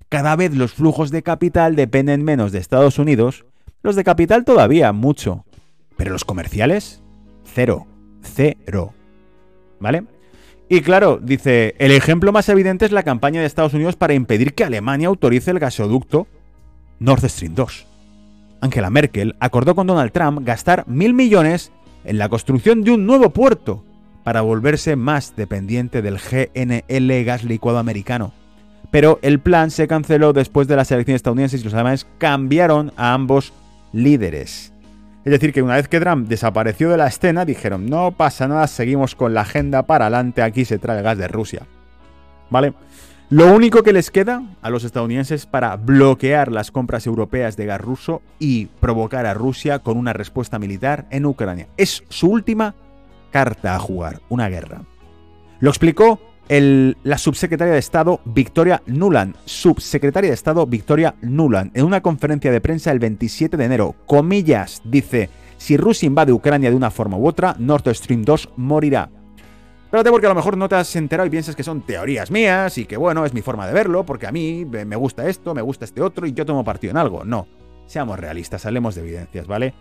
cada 0.10 0.36
vez 0.36 0.54
los 0.56 0.74
flujos 0.74 1.10
de 1.10 1.24
capital 1.24 1.76
dependen 1.76 2.24
menos 2.24 2.52
de 2.52 2.60
Estados 2.60 3.00
Unidos, 3.00 3.46
los 3.82 3.96
de 3.96 4.04
capital 4.04 4.46
todavía 4.46 4.92
mucho, 4.92 5.46
pero 5.98 6.12
los 6.12 6.24
comerciales, 6.24 7.02
cero, 7.44 7.88
cero. 8.22 8.94
¿Vale? 9.80 10.04
Y 10.70 10.82
claro, 10.82 11.20
dice, 11.22 11.76
el 11.80 11.92
ejemplo 11.92 12.32
más 12.32 12.48
evidente 12.50 12.86
es 12.86 12.92
la 12.92 13.04
campaña 13.04 13.42
de 13.42 13.48
Estados 13.48 13.74
Unidos 13.74 13.96
para 13.96 14.14
impedir 14.14 14.54
que 14.54 14.64
Alemania 14.64 15.08
autorice 15.08 15.52
el 15.52 15.60
gasoducto 15.60 16.28
Nord 17.00 17.28
Stream 17.28 17.56
2. 17.56 17.86
Angela 18.62 18.90
Merkel 18.90 19.36
acordó 19.40 19.76
con 19.76 19.88
Donald 19.88 20.12
Trump 20.12 20.46
gastar 20.46 20.88
mil 20.88 21.14
millones 21.14 21.72
en 22.06 22.18
la 22.18 22.30
construcción 22.30 22.84
de 22.84 22.92
un 22.92 23.06
nuevo 23.06 23.32
puerto 23.32 23.84
para 24.24 24.42
volverse 24.42 24.96
más 24.96 25.36
dependiente 25.36 26.02
del 26.02 26.18
GNL 26.18 27.24
gas 27.26 27.44
licuado 27.44 27.80
americano 27.80 28.32
pero 28.94 29.18
el 29.24 29.40
plan 29.40 29.72
se 29.72 29.88
canceló 29.88 30.34
después 30.34 30.68
de 30.68 30.76
las 30.76 30.92
elecciones 30.92 31.18
estadounidenses 31.18 31.62
y 31.62 31.64
los 31.64 31.74
alemanes 31.74 32.06
cambiaron 32.20 32.94
a 32.96 33.16
ambos 33.16 33.52
líderes. 33.92 34.72
Es 35.26 35.32
decir, 35.32 35.52
que 35.52 35.64
una 35.64 35.78
vez 35.78 35.88
que 35.88 36.00
Trump 36.00 36.28
desapareció 36.28 36.92
de 36.92 36.98
la 36.98 37.08
escena, 37.08 37.44
dijeron, 37.44 37.88
no 37.88 38.12
pasa 38.12 38.48
nada, 38.48 38.68
seguimos 38.68 39.16
con 39.16 39.34
la 39.34 39.42
agenda 39.42 39.88
para 39.88 40.06
adelante, 40.06 40.44
aquí 40.44 40.64
se 40.64 40.78
trae 40.78 41.02
gas 41.02 41.18
de 41.18 41.28
Rusia. 41.28 41.64
¿Vale? 42.52 42.76
Lo 43.32 43.52
único 43.52 43.82
que 43.82 43.94
les 43.94 44.12
queda 44.12 44.44
a 44.62 44.70
los 44.70 44.84
estadounidenses 44.84 45.48
para 45.48 45.76
bloquear 45.76 46.52
las 46.52 46.70
compras 46.70 47.08
europeas 47.08 47.58
de 47.58 47.66
gas 47.66 47.82
ruso 47.82 48.22
y 48.38 48.68
provocar 48.80 49.26
a 49.26 49.34
Rusia 49.34 49.80
con 49.80 49.98
una 49.98 50.14
respuesta 50.14 50.60
militar 50.60 51.08
en 51.10 51.26
Ucrania. 51.26 51.68
Es 51.78 52.04
su 52.10 52.30
última 52.30 52.76
carta 53.32 53.74
a 53.74 53.80
jugar, 53.80 54.22
una 54.30 54.50
guerra. 54.50 54.84
Lo 55.62 55.72
explicó 55.72 56.20
la 56.50 57.18
subsecretaria 57.18 57.74
de 57.74 57.80
Estado 57.80 58.20
Victoria 58.26 58.82
Nuland, 58.86 59.36
subsecretaria 59.46 60.30
de 60.30 60.36
Estado 60.36 60.66
Victoria 60.68 61.16
Nuland, 61.22 61.72
en 61.74 61.86
una 61.86 62.02
conferencia 62.02 62.52
de 62.52 62.62
prensa 62.62 62.92
el 62.92 63.00
27 63.00 63.58
de 63.58 63.66
enero. 63.66 63.96
Comillas, 64.06 64.82
dice, 64.84 65.30
si 65.58 65.78
Rusia 65.78 66.08
invade 66.08 66.34
Ucrania 66.34 66.70
de 66.70 66.76
una 66.76 66.92
forma 66.92 67.18
u 67.18 67.28
otra, 67.28 67.56
Nord 67.58 67.94
Stream 67.96 68.24
2 68.24 68.50
morirá. 68.58 69.10
Espérate 69.86 70.10
porque 70.10 70.26
a 70.26 70.30
lo 70.30 70.36
mejor 70.36 70.58
no 70.58 70.68
te 70.68 70.76
has 70.76 70.96
enterado 70.96 71.28
y 71.28 71.30
piensas 71.30 71.56
que 71.56 71.64
son 71.64 71.82
teorías 71.82 72.32
mías 72.32 72.78
y 72.80 72.86
que 72.86 72.98
bueno, 72.98 73.26
es 73.26 73.34
mi 73.34 73.42
forma 73.42 73.68
de 73.68 73.74
verlo, 73.74 74.04
porque 74.04 74.28
a 74.28 74.32
mí 74.32 74.66
me 74.66 74.96
gusta 74.96 75.30
esto, 75.30 75.54
me 75.54 75.62
gusta 75.62 75.86
este 75.86 76.02
otro 76.02 76.26
y 76.26 76.34
yo 76.34 76.46
tomo 76.46 76.64
partido 76.64 76.92
en 76.92 76.98
algo. 76.98 77.24
No, 77.24 77.48
seamos 77.86 78.20
realistas, 78.20 78.66
hablemos 78.66 78.96
de 78.96 79.02
evidencias, 79.02 79.46
¿vale? 79.46 79.74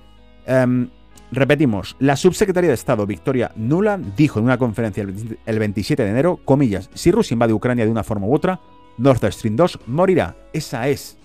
Em, 0.47 0.91
repetimos, 1.31 1.97
la 1.99 2.17
subsecretaria 2.17 2.69
de 2.69 2.75
Estado 2.75 3.07
Victoria 3.07 3.53
Nula 3.57 3.99
dijo 4.17 4.39
en 4.39 4.47
una 4.47 4.59
conferencia 4.59 5.03
el 5.03 5.59
27 5.59 6.03
de 6.03 6.11
enero, 6.11 6.41
comillas, 6.45 6.91
si 6.95 7.11
Rusia 7.11 7.35
invade 7.35 7.53
Ucrania 7.53 7.85
de 7.85 7.91
una 7.91 8.05
forma 8.05 8.27
u 8.27 8.35
otra, 8.35 8.61
Nord 8.99 9.33
Stream 9.33 9.57
2 9.57 9.81
morirá. 9.87 10.37
Esa 10.53 10.89
es 10.89 11.17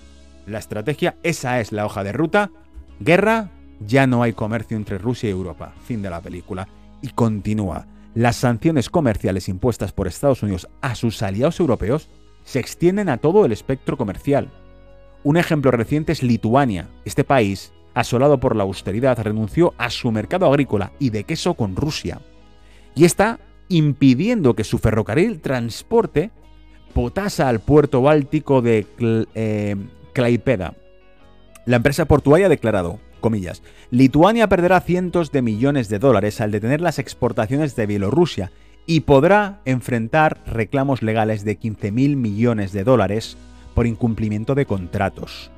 la 0.45 0.59
estrategia, 0.59 1.17
esa 1.23 1.59
es 1.59 1.71
la 1.71 1.85
hoja 1.85 2.03
de 2.03 2.13
ruta. 2.13 2.51
Guerra, 2.99 3.51
ya 3.85 4.07
no 4.07 4.23
hay 4.23 4.33
comercio 4.33 4.77
entre 4.77 4.97
Rusia 4.97 5.29
y 5.29 5.33
Europa. 5.33 5.73
Fin 5.85 6.01
de 6.01 6.09
la 6.09 6.21
película. 6.21 6.67
Y 7.01 7.09
continúa 7.09 7.85
las 8.17 8.37
sanciones 8.37 8.89
comerciales 8.89 9.47
impuestas 9.47 9.91
por 9.91 10.07
Estados 10.07 10.41
Unidos 10.41 10.67
a 10.81 10.95
sus 10.95 11.21
aliados 11.21 11.59
europeos 11.59 12.09
se 12.45 12.57
extienden 12.57 13.09
a 13.09 13.17
todo 13.17 13.45
el 13.45 13.51
espectro 13.51 13.95
comercial. 13.95 14.49
Un 15.23 15.37
ejemplo 15.37 15.69
reciente 15.69 16.13
es 16.13 16.23
Lituania. 16.23 16.89
Este 17.05 17.23
país, 17.23 17.73
asolado 17.97 18.39
por 18.39 18.55
la 18.55 18.61
austeridad, 18.61 19.17
renunció 19.19 19.73
a 19.79 19.89
su 19.89 20.11
mercado 20.11 20.45
agrícola 20.45 20.91
y 20.99 21.09
de 21.09 21.23
queso 21.23 21.55
con 21.55 21.75
Rusia. 21.75 22.21
Y 22.93 23.05
está 23.05 23.39
impidiendo 23.69 24.53
que 24.53 24.63
su 24.63 24.77
ferrocarril 24.77 25.41
transporte 25.41 26.29
potasa 26.93 27.49
al 27.49 27.59
puerto 27.59 28.03
báltico 28.03 28.61
de 28.61 28.85
eh, 29.33 29.75
Klaipeda. 30.13 30.75
La 31.65 31.77
empresa 31.77 32.05
portuaria 32.05 32.45
ha 32.45 32.49
declarado, 32.49 32.99
comillas, 33.19 33.63
Lituania 33.89 34.47
perderá 34.47 34.79
cientos 34.79 35.31
de 35.31 35.41
millones 35.41 35.89
de 35.89 35.97
dólares 35.97 36.39
al 36.39 36.51
detener 36.51 36.81
las 36.81 36.99
exportaciones 36.99 37.75
de 37.75 37.87
Bielorrusia 37.87 38.51
y 38.85 39.01
podrá 39.01 39.59
enfrentar 39.65 40.43
reclamos 40.45 41.01
legales 41.01 41.43
de 41.43 41.59
15.000 41.59 42.15
millones 42.15 42.73
de 42.73 42.83
dólares 42.83 43.37
por 43.73 43.87
incumplimiento 43.87 44.53
de 44.53 44.67
contratos. 44.67 45.49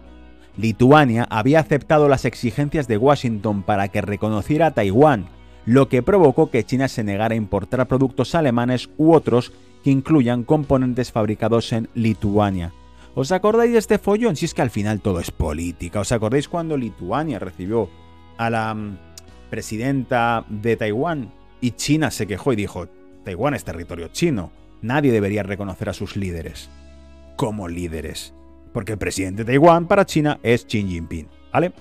Lituania 0.60 1.26
había 1.30 1.62
aceptado 1.62 2.10
las 2.10 2.26
exigencias 2.26 2.90
de 2.90 2.98
Washington 2.98 3.64
para 3.64 3.88
que 3.88 4.02
reconociera 4.02 4.68
a 4.68 4.72
Taiwán, 4.72 5.28
lo 5.66 5.88
que 5.88 6.04
provocó 6.04 6.52
que 6.52 6.66
China 6.66 6.90
se 6.90 7.02
negara 7.02 7.34
a 7.34 7.38
importar 7.38 7.88
productos 7.88 8.36
alemanes 8.36 8.90
u 8.98 9.14
otros 9.14 9.54
que 9.86 9.92
incluyan 9.92 10.44
componentes 10.44 11.14
fabricados 11.14 11.72
en 11.72 11.88
Lituania. 11.94 12.74
¿Os 13.16 13.32
acordáis 13.32 13.72
de 13.72 13.78
este 13.78 14.00
follón? 14.00 14.36
Si 14.36 14.46
es 14.46 14.54
que 14.54 14.62
al 14.62 14.70
final 14.70 15.00
todo 15.00 15.22
es 15.22 15.32
política. 15.32 16.02
¿Os 16.02 16.12
acordáis 16.12 16.50
cuando 16.50 16.76
Lituania 16.76 17.40
recibió 17.40 17.90
a 18.38 18.50
la 18.50 18.74
mm, 18.74 18.98
presidenta 19.50 20.44
de 20.50 20.76
Taiwán 20.76 21.32
y 21.62 21.72
China 21.72 22.12
se 22.12 22.28
quejó 22.28 22.52
y 22.52 22.58
dijo, 22.58 22.90
Taiwán 23.24 23.54
es 23.54 23.64
territorio 23.64 24.10
chino, 24.10 24.52
nadie 24.82 25.14
debería 25.14 25.44
reconocer 25.44 25.88
a 25.88 25.94
sus 25.94 26.18
líderes 26.18 26.70
como 27.38 27.70
líderes? 27.70 28.34
Porque 28.74 28.94
el 28.94 28.98
presidente 28.98 29.44
de 29.44 29.52
Taiwán 29.52 29.88
para 29.88 30.06
China 30.06 30.40
es 30.44 30.66
Xi 30.66 30.84
Jinping, 30.84 31.28
¿vale? 31.52 31.72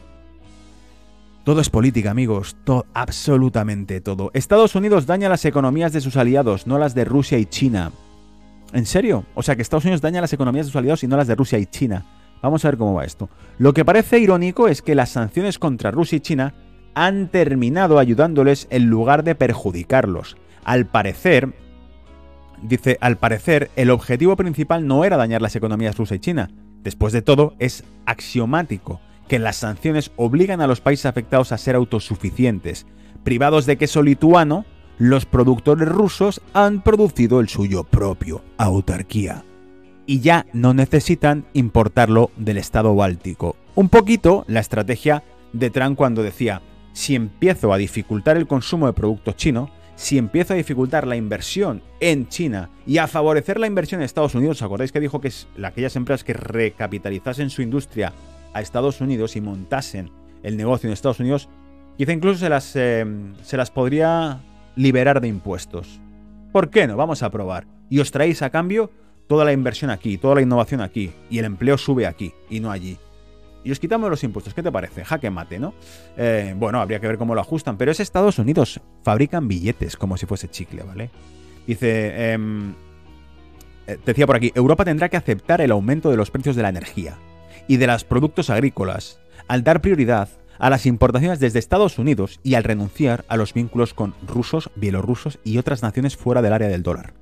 Todo 1.44 1.60
es 1.60 1.70
política, 1.70 2.10
amigos, 2.10 2.56
todo, 2.64 2.86
absolutamente 2.92 4.00
todo. 4.00 4.30
Estados 4.34 4.74
Unidos 4.74 5.06
daña 5.06 5.28
las 5.28 5.44
economías 5.44 5.92
de 5.92 6.00
sus 6.00 6.16
aliados, 6.16 6.66
no 6.66 6.78
las 6.78 6.94
de 6.94 7.04
Rusia 7.04 7.38
y 7.38 7.46
China. 7.46 7.90
¿En 8.72 8.84
serio? 8.84 9.24
O 9.34 9.42
sea 9.42 9.56
que 9.56 9.62
Estados 9.62 9.84
Unidos 9.84 10.02
daña 10.02 10.20
las 10.20 10.32
economías 10.32 10.66
de 10.66 10.72
sus 10.72 10.76
aliados 10.76 11.02
y 11.04 11.06
no 11.06 11.16
las 11.16 11.26
de 11.26 11.34
Rusia 11.34 11.58
y 11.58 11.66
China. 11.66 12.04
Vamos 12.42 12.64
a 12.64 12.68
ver 12.68 12.78
cómo 12.78 12.94
va 12.94 13.04
esto. 13.04 13.28
Lo 13.58 13.72
que 13.72 13.84
parece 13.84 14.18
irónico 14.18 14.68
es 14.68 14.82
que 14.82 14.94
las 14.94 15.08
sanciones 15.10 15.58
contra 15.58 15.90
Rusia 15.90 16.16
y 16.16 16.20
China 16.20 16.54
han 16.94 17.28
terminado 17.28 17.98
ayudándoles 17.98 18.66
en 18.70 18.86
lugar 18.86 19.24
de 19.24 19.34
perjudicarlos. 19.34 20.36
Al 20.64 20.86
parecer, 20.86 21.54
dice, 22.62 22.98
al 23.00 23.16
parecer, 23.16 23.70
el 23.76 23.90
objetivo 23.90 24.36
principal 24.36 24.86
no 24.86 25.04
era 25.04 25.16
dañar 25.16 25.40
las 25.42 25.56
economías 25.56 25.96
rusa 25.96 26.14
y 26.14 26.18
china. 26.18 26.50
Después 26.82 27.12
de 27.12 27.22
todo, 27.22 27.54
es 27.58 27.84
axiomático 28.06 29.00
que 29.28 29.38
las 29.38 29.56
sanciones 29.56 30.10
obligan 30.16 30.60
a 30.60 30.66
los 30.66 30.80
países 30.80 31.06
afectados 31.06 31.52
a 31.52 31.58
ser 31.58 31.76
autosuficientes. 31.76 32.86
Privados 33.24 33.66
de 33.66 33.76
queso 33.76 34.02
lituano, 34.02 34.64
los 34.98 35.26
productores 35.26 35.88
rusos 35.88 36.40
han 36.54 36.82
producido 36.82 37.40
el 37.40 37.48
suyo 37.48 37.84
propio, 37.84 38.42
autarquía. 38.56 39.44
Y 40.06 40.20
ya 40.20 40.46
no 40.52 40.72
necesitan 40.72 41.46
importarlo 41.52 42.30
del 42.36 42.56
estado 42.56 42.94
báltico. 42.94 43.56
Un 43.74 43.90
poquito 43.90 44.44
la 44.48 44.60
estrategia 44.60 45.22
de 45.52 45.70
Trump 45.70 45.96
cuando 45.96 46.22
decía, 46.22 46.62
si 46.94 47.14
empiezo 47.14 47.72
a 47.72 47.78
dificultar 47.78 48.36
el 48.36 48.46
consumo 48.46 48.86
de 48.86 48.94
productos 48.94 49.36
chinos, 49.36 49.70
si 49.98 50.16
empiezo 50.16 50.54
a 50.54 50.56
dificultar 50.56 51.08
la 51.08 51.16
inversión 51.16 51.82
en 51.98 52.28
China 52.28 52.70
y 52.86 52.98
a 52.98 53.08
favorecer 53.08 53.58
la 53.58 53.66
inversión 53.66 54.00
en 54.00 54.04
Estados 54.04 54.36
Unidos, 54.36 54.58
¿os 54.58 54.62
acordáis 54.62 54.92
que 54.92 55.00
dijo 55.00 55.20
que 55.20 55.32
aquellas 55.64 55.96
empresas 55.96 56.22
que 56.22 56.34
recapitalizasen 56.34 57.50
su 57.50 57.62
industria 57.62 58.12
a 58.54 58.60
Estados 58.60 59.00
Unidos 59.00 59.34
y 59.34 59.40
montasen 59.40 60.12
el 60.44 60.56
negocio 60.56 60.86
en 60.86 60.92
Estados 60.92 61.18
Unidos, 61.18 61.48
quizá 61.96 62.12
incluso 62.12 62.38
se 62.38 62.48
las, 62.48 62.76
eh, 62.76 63.04
se 63.42 63.56
las 63.56 63.72
podría 63.72 64.38
liberar 64.76 65.20
de 65.20 65.26
impuestos. 65.26 65.98
¿Por 66.52 66.70
qué 66.70 66.86
no? 66.86 66.96
Vamos 66.96 67.24
a 67.24 67.30
probar. 67.30 67.66
Y 67.90 67.98
os 67.98 68.12
traéis 68.12 68.40
a 68.42 68.50
cambio 68.50 68.92
toda 69.26 69.44
la 69.44 69.52
inversión 69.52 69.90
aquí, 69.90 70.16
toda 70.16 70.36
la 70.36 70.42
innovación 70.42 70.80
aquí, 70.80 71.10
y 71.28 71.40
el 71.40 71.44
empleo 71.44 71.76
sube 71.76 72.06
aquí 72.06 72.32
y 72.48 72.60
no 72.60 72.70
allí. 72.70 72.98
Y 73.64 73.72
os 73.72 73.80
quitamos 73.80 74.08
los 74.08 74.22
impuestos, 74.24 74.54
¿qué 74.54 74.62
te 74.62 74.70
parece? 74.70 75.04
Jaque 75.04 75.30
mate, 75.30 75.58
¿no? 75.58 75.74
Eh, 76.16 76.54
bueno, 76.56 76.80
habría 76.80 77.00
que 77.00 77.08
ver 77.08 77.18
cómo 77.18 77.34
lo 77.34 77.40
ajustan, 77.40 77.76
pero 77.76 77.90
es 77.90 78.00
Estados 78.00 78.38
Unidos, 78.38 78.80
fabrican 79.02 79.48
billetes 79.48 79.96
como 79.96 80.16
si 80.16 80.26
fuese 80.26 80.48
chicle, 80.48 80.82
¿vale? 80.82 81.10
Dice, 81.66 82.32
em, 82.32 82.74
eh, 83.86 83.98
decía 84.06 84.26
por 84.26 84.36
aquí, 84.36 84.52
Europa 84.54 84.84
tendrá 84.84 85.08
que 85.08 85.16
aceptar 85.16 85.60
el 85.60 85.70
aumento 85.70 86.10
de 86.10 86.16
los 86.16 86.30
precios 86.30 86.56
de 86.56 86.62
la 86.62 86.68
energía 86.68 87.18
y 87.66 87.76
de 87.76 87.86
los 87.86 88.04
productos 88.04 88.48
agrícolas, 88.48 89.20
al 89.48 89.64
dar 89.64 89.80
prioridad 89.80 90.28
a 90.58 90.70
las 90.70 90.86
importaciones 90.86 91.40
desde 91.40 91.58
Estados 91.58 91.98
Unidos 91.98 92.40
y 92.42 92.54
al 92.54 92.64
renunciar 92.64 93.24
a 93.28 93.36
los 93.36 93.54
vínculos 93.54 93.94
con 93.94 94.14
rusos, 94.26 94.70
bielorrusos 94.76 95.38
y 95.44 95.58
otras 95.58 95.82
naciones 95.82 96.16
fuera 96.16 96.42
del 96.42 96.52
área 96.52 96.68
del 96.68 96.82
dólar. 96.82 97.14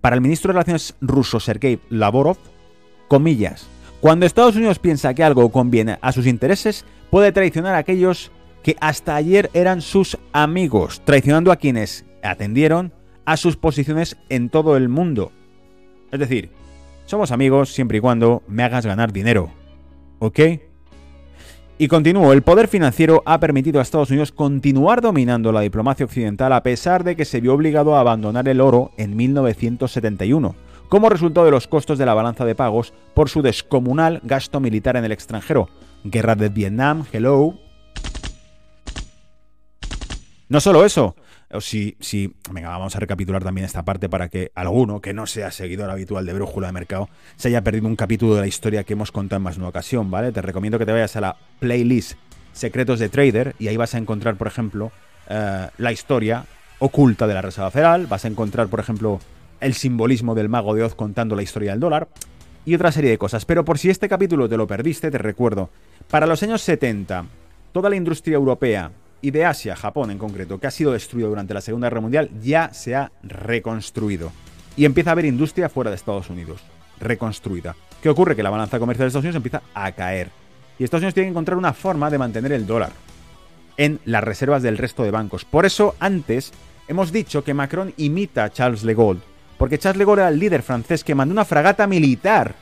Para 0.00 0.14
el 0.14 0.22
ministro 0.22 0.48
de 0.48 0.52
Relaciones 0.54 0.94
ruso 1.00 1.40
Sergei 1.40 1.80
Lavrov, 1.90 2.36
comillas, 3.08 3.68
cuando 4.00 4.26
Estados 4.26 4.56
Unidos 4.56 4.78
piensa 4.78 5.14
que 5.14 5.24
algo 5.24 5.50
conviene 5.50 5.98
a 6.00 6.12
sus 6.12 6.26
intereses, 6.26 6.84
puede 7.10 7.32
traicionar 7.32 7.74
a 7.74 7.78
aquellos 7.78 8.30
que 8.62 8.76
hasta 8.80 9.14
ayer 9.14 9.50
eran 9.54 9.80
sus 9.80 10.18
amigos, 10.32 11.00
traicionando 11.04 11.52
a 11.52 11.56
quienes 11.56 12.04
atendieron 12.22 12.92
a 13.24 13.36
sus 13.36 13.56
posiciones 13.56 14.16
en 14.28 14.50
todo 14.50 14.76
el 14.76 14.88
mundo. 14.88 15.32
Es 16.12 16.20
decir, 16.20 16.50
somos 17.04 17.30
amigos 17.30 17.72
siempre 17.72 17.98
y 17.98 18.00
cuando 18.00 18.42
me 18.48 18.62
hagas 18.64 18.86
ganar 18.86 19.12
dinero. 19.12 19.50
¿Ok? 20.18 20.40
Y 21.78 21.88
continúo, 21.88 22.32
el 22.32 22.42
poder 22.42 22.68
financiero 22.68 23.22
ha 23.26 23.38
permitido 23.38 23.78
a 23.78 23.82
Estados 23.82 24.10
Unidos 24.10 24.32
continuar 24.32 25.02
dominando 25.02 25.52
la 25.52 25.60
diplomacia 25.60 26.06
occidental 26.06 26.52
a 26.54 26.62
pesar 26.62 27.04
de 27.04 27.16
que 27.16 27.26
se 27.26 27.40
vio 27.40 27.52
obligado 27.52 27.94
a 27.94 28.00
abandonar 28.00 28.48
el 28.48 28.62
oro 28.62 28.92
en 28.96 29.14
1971, 29.14 30.54
como 30.88 31.08
resultado 31.08 31.46
de 31.46 31.52
los 31.52 31.66
costos 31.66 31.98
de 31.98 32.06
la 32.06 32.14
balanza 32.14 32.44
de 32.44 32.54
pagos 32.54 32.92
por 33.14 33.28
su 33.28 33.42
descomunal 33.42 34.20
gasto 34.24 34.60
militar 34.60 34.96
en 34.96 35.04
el 35.04 35.12
extranjero. 35.12 35.68
Guerra 36.04 36.34
de 36.34 36.48
Vietnam, 36.48 37.04
hello. 37.12 37.54
No 40.48 40.60
solo 40.60 40.84
eso, 40.84 41.16
si, 41.60 41.96
si, 42.00 42.34
venga, 42.50 42.68
vamos 42.70 42.94
a 42.96 43.00
recapitular 43.00 43.42
también 43.42 43.64
esta 43.64 43.84
parte 43.84 44.08
para 44.08 44.28
que 44.28 44.52
alguno 44.54 45.00
que 45.00 45.12
no 45.12 45.26
sea 45.26 45.50
seguidor 45.50 45.90
habitual 45.90 46.26
de 46.26 46.32
Brújula 46.32 46.68
de 46.68 46.72
Mercado 46.72 47.08
se 47.36 47.48
haya 47.48 47.62
perdido 47.62 47.86
un 47.86 47.96
capítulo 47.96 48.34
de 48.34 48.42
la 48.42 48.46
historia 48.46 48.84
que 48.84 48.92
hemos 48.92 49.12
contado 49.12 49.38
en 49.38 49.42
más 49.42 49.56
de 49.56 49.60
una 49.60 49.68
ocasión, 49.68 50.10
¿vale? 50.10 50.32
Te 50.32 50.42
recomiendo 50.42 50.78
que 50.78 50.86
te 50.86 50.92
vayas 50.92 51.16
a 51.16 51.20
la 51.20 51.36
playlist 51.60 52.18
Secretos 52.52 52.98
de 52.98 53.08
Trader 53.08 53.54
y 53.58 53.68
ahí 53.68 53.76
vas 53.76 53.94
a 53.94 53.98
encontrar, 53.98 54.36
por 54.36 54.46
ejemplo, 54.46 54.90
eh, 55.28 55.68
la 55.76 55.92
historia 55.92 56.46
oculta 56.78 57.26
de 57.26 57.34
la 57.34 57.42
Reserva 57.42 57.70
Federal, 57.70 58.06
vas 58.06 58.24
a 58.24 58.28
encontrar, 58.28 58.68
por 58.68 58.80
ejemplo, 58.80 59.20
el 59.60 59.74
simbolismo 59.74 60.34
del 60.34 60.48
mago 60.48 60.74
de 60.74 60.82
Oz 60.82 60.94
contando 60.94 61.36
la 61.36 61.42
historia 61.42 61.72
del 61.72 61.80
dólar 61.80 62.08
y 62.64 62.74
otra 62.74 62.92
serie 62.92 63.10
de 63.10 63.18
cosas. 63.18 63.44
Pero 63.44 63.64
por 63.64 63.78
si 63.78 63.90
este 63.90 64.08
capítulo 64.08 64.48
te 64.48 64.56
lo 64.56 64.66
perdiste, 64.66 65.10
te 65.10 65.18
recuerdo, 65.18 65.70
para 66.10 66.26
los 66.26 66.42
años 66.42 66.62
70 66.62 67.24
toda 67.72 67.90
la 67.90 67.96
industria 67.96 68.36
europea 68.36 68.90
y 69.20 69.30
de 69.30 69.44
Asia, 69.44 69.76
Japón 69.76 70.10
en 70.10 70.18
concreto, 70.18 70.58
que 70.58 70.66
ha 70.66 70.70
sido 70.70 70.92
destruido 70.92 71.28
durante 71.28 71.54
la 71.54 71.60
Segunda 71.60 71.88
Guerra 71.88 72.00
Mundial, 72.00 72.30
ya 72.42 72.72
se 72.72 72.94
ha 72.94 73.12
reconstruido. 73.22 74.32
Y 74.76 74.84
empieza 74.84 75.10
a 75.10 75.12
haber 75.12 75.24
industria 75.24 75.68
fuera 75.68 75.90
de 75.90 75.96
Estados 75.96 76.30
Unidos, 76.30 76.60
reconstruida. 77.00 77.74
¿Qué 78.02 78.08
ocurre? 78.08 78.36
Que 78.36 78.42
la 78.42 78.50
balanza 78.50 78.78
comercial 78.78 79.04
de 79.04 79.08
Estados 79.08 79.24
Unidos 79.24 79.36
empieza 79.36 79.62
a 79.74 79.92
caer. 79.92 80.30
Y 80.78 80.84
Estados 80.84 81.02
Unidos 81.02 81.14
tiene 81.14 81.26
que 81.26 81.30
encontrar 81.30 81.58
una 81.58 81.72
forma 81.72 82.10
de 82.10 82.18
mantener 82.18 82.52
el 82.52 82.66
dólar 82.66 82.92
en 83.76 84.00
las 84.04 84.24
reservas 84.24 84.62
del 84.62 84.78
resto 84.78 85.02
de 85.02 85.10
bancos. 85.10 85.44
Por 85.44 85.66
eso, 85.66 85.94
antes 85.98 86.52
hemos 86.88 87.12
dicho 87.12 87.44
que 87.44 87.54
Macron 87.54 87.94
imita 87.96 88.44
a 88.44 88.50
Charles 88.50 88.82
de 88.82 88.94
Gaulle, 88.94 89.20
porque 89.58 89.78
Charles 89.78 89.98
de 89.98 90.04
Gaulle 90.04 90.22
era 90.22 90.28
el 90.28 90.38
líder 90.38 90.62
francés 90.62 91.04
que 91.04 91.14
mandó 91.14 91.32
una 91.32 91.44
fragata 91.44 91.86
militar 91.86 92.54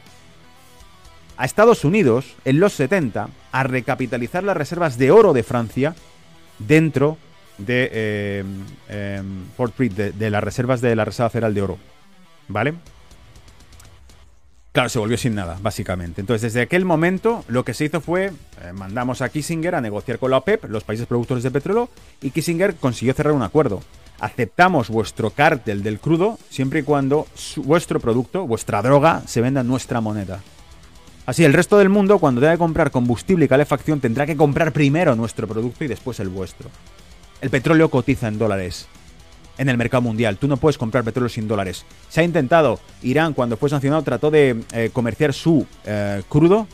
a 1.36 1.44
Estados 1.44 1.84
Unidos 1.84 2.34
en 2.44 2.60
los 2.60 2.72
70 2.74 3.28
a 3.52 3.62
recapitalizar 3.62 4.44
las 4.44 4.56
reservas 4.56 4.98
de 4.98 5.10
oro 5.10 5.32
de 5.32 5.42
Francia 5.42 5.94
dentro 6.58 7.18
de 7.58 7.90
eh, 7.92 8.44
em, 8.88 9.44
Fort 9.56 9.76
de, 9.76 10.12
de, 10.12 10.30
las 10.30 10.42
reservas 10.42 10.80
de 10.80 10.94
la 10.96 11.04
Reserva 11.04 11.30
Federal 11.30 11.54
de 11.54 11.62
Oro. 11.62 11.78
¿Vale? 12.48 12.74
Claro, 14.72 14.88
se 14.88 14.98
volvió 14.98 15.16
sin 15.16 15.36
nada, 15.36 15.56
básicamente. 15.62 16.20
Entonces, 16.20 16.42
desde 16.42 16.62
aquel 16.62 16.84
momento, 16.84 17.44
lo 17.46 17.64
que 17.64 17.74
se 17.74 17.84
hizo 17.84 18.00
fue, 18.00 18.26
eh, 18.26 18.72
mandamos 18.72 19.22
a 19.22 19.28
Kissinger 19.28 19.76
a 19.76 19.80
negociar 19.80 20.18
con 20.18 20.32
la 20.32 20.38
OPEP, 20.38 20.64
los 20.64 20.82
países 20.82 21.06
productores 21.06 21.44
de 21.44 21.52
petróleo, 21.52 21.88
y 22.20 22.30
Kissinger 22.30 22.74
consiguió 22.74 23.14
cerrar 23.14 23.34
un 23.34 23.42
acuerdo. 23.42 23.82
Aceptamos 24.21 24.88
vuestro 24.88 25.30
cártel 25.30 25.83
del 25.83 25.99
crudo 25.99 26.38
siempre 26.49 26.80
y 26.80 26.83
cuando 26.83 27.26
vuestro 27.56 28.00
producto, 28.00 28.47
vuestra 28.47 28.80
droga, 28.83 29.23
se 29.26 29.40
venda 29.40 29.62
en 29.62 29.68
nuestra 29.68 30.00
moneda. 30.00 30.40
Así, 31.26 31.44
el 31.44 31.54
resto 31.54 31.78
del 31.78 31.88
mundo, 31.88 32.18
cuando 32.18 32.40
que 32.42 32.59
comprar 32.59 32.90
combustible 32.90 33.47
y 33.47 33.49
calefacción, 33.49 34.00
tendrá 34.00 34.26
que 34.26 34.37
comprar 34.37 34.73
primero 34.73 35.14
nuestro 35.16 35.49
producto 35.49 35.85
y 35.85 35.88
después 35.88 36.21
el 36.21 36.28
vuestro. 36.28 36.68
El 37.40 37.50
petróleo 37.50 37.90
cotiza 37.90 38.28
en 38.28 38.38
dólares 38.38 38.88
en 39.59 39.68
el 39.68 39.76
mercado 39.76 40.02
mundial. 40.02 40.37
Tú 40.37 40.49
no 40.49 40.56
puedes 40.56 40.78
comprar 40.78 41.04
petróleo 41.04 41.28
sin 41.28 41.49
dólares. 41.49 41.85
Se 42.09 42.21
ha 42.21 42.25
intentado. 42.25 42.80
Irán, 43.02 43.33
cuando 43.33 43.56
fue 43.56 43.71
sancionado, 43.71 44.02
trató 44.02 44.30
de 44.30 44.62
eh, 44.73 44.90
comerciar 44.92 45.33
su 45.33 45.66
eh, 45.85 46.23
crudo 46.28 46.66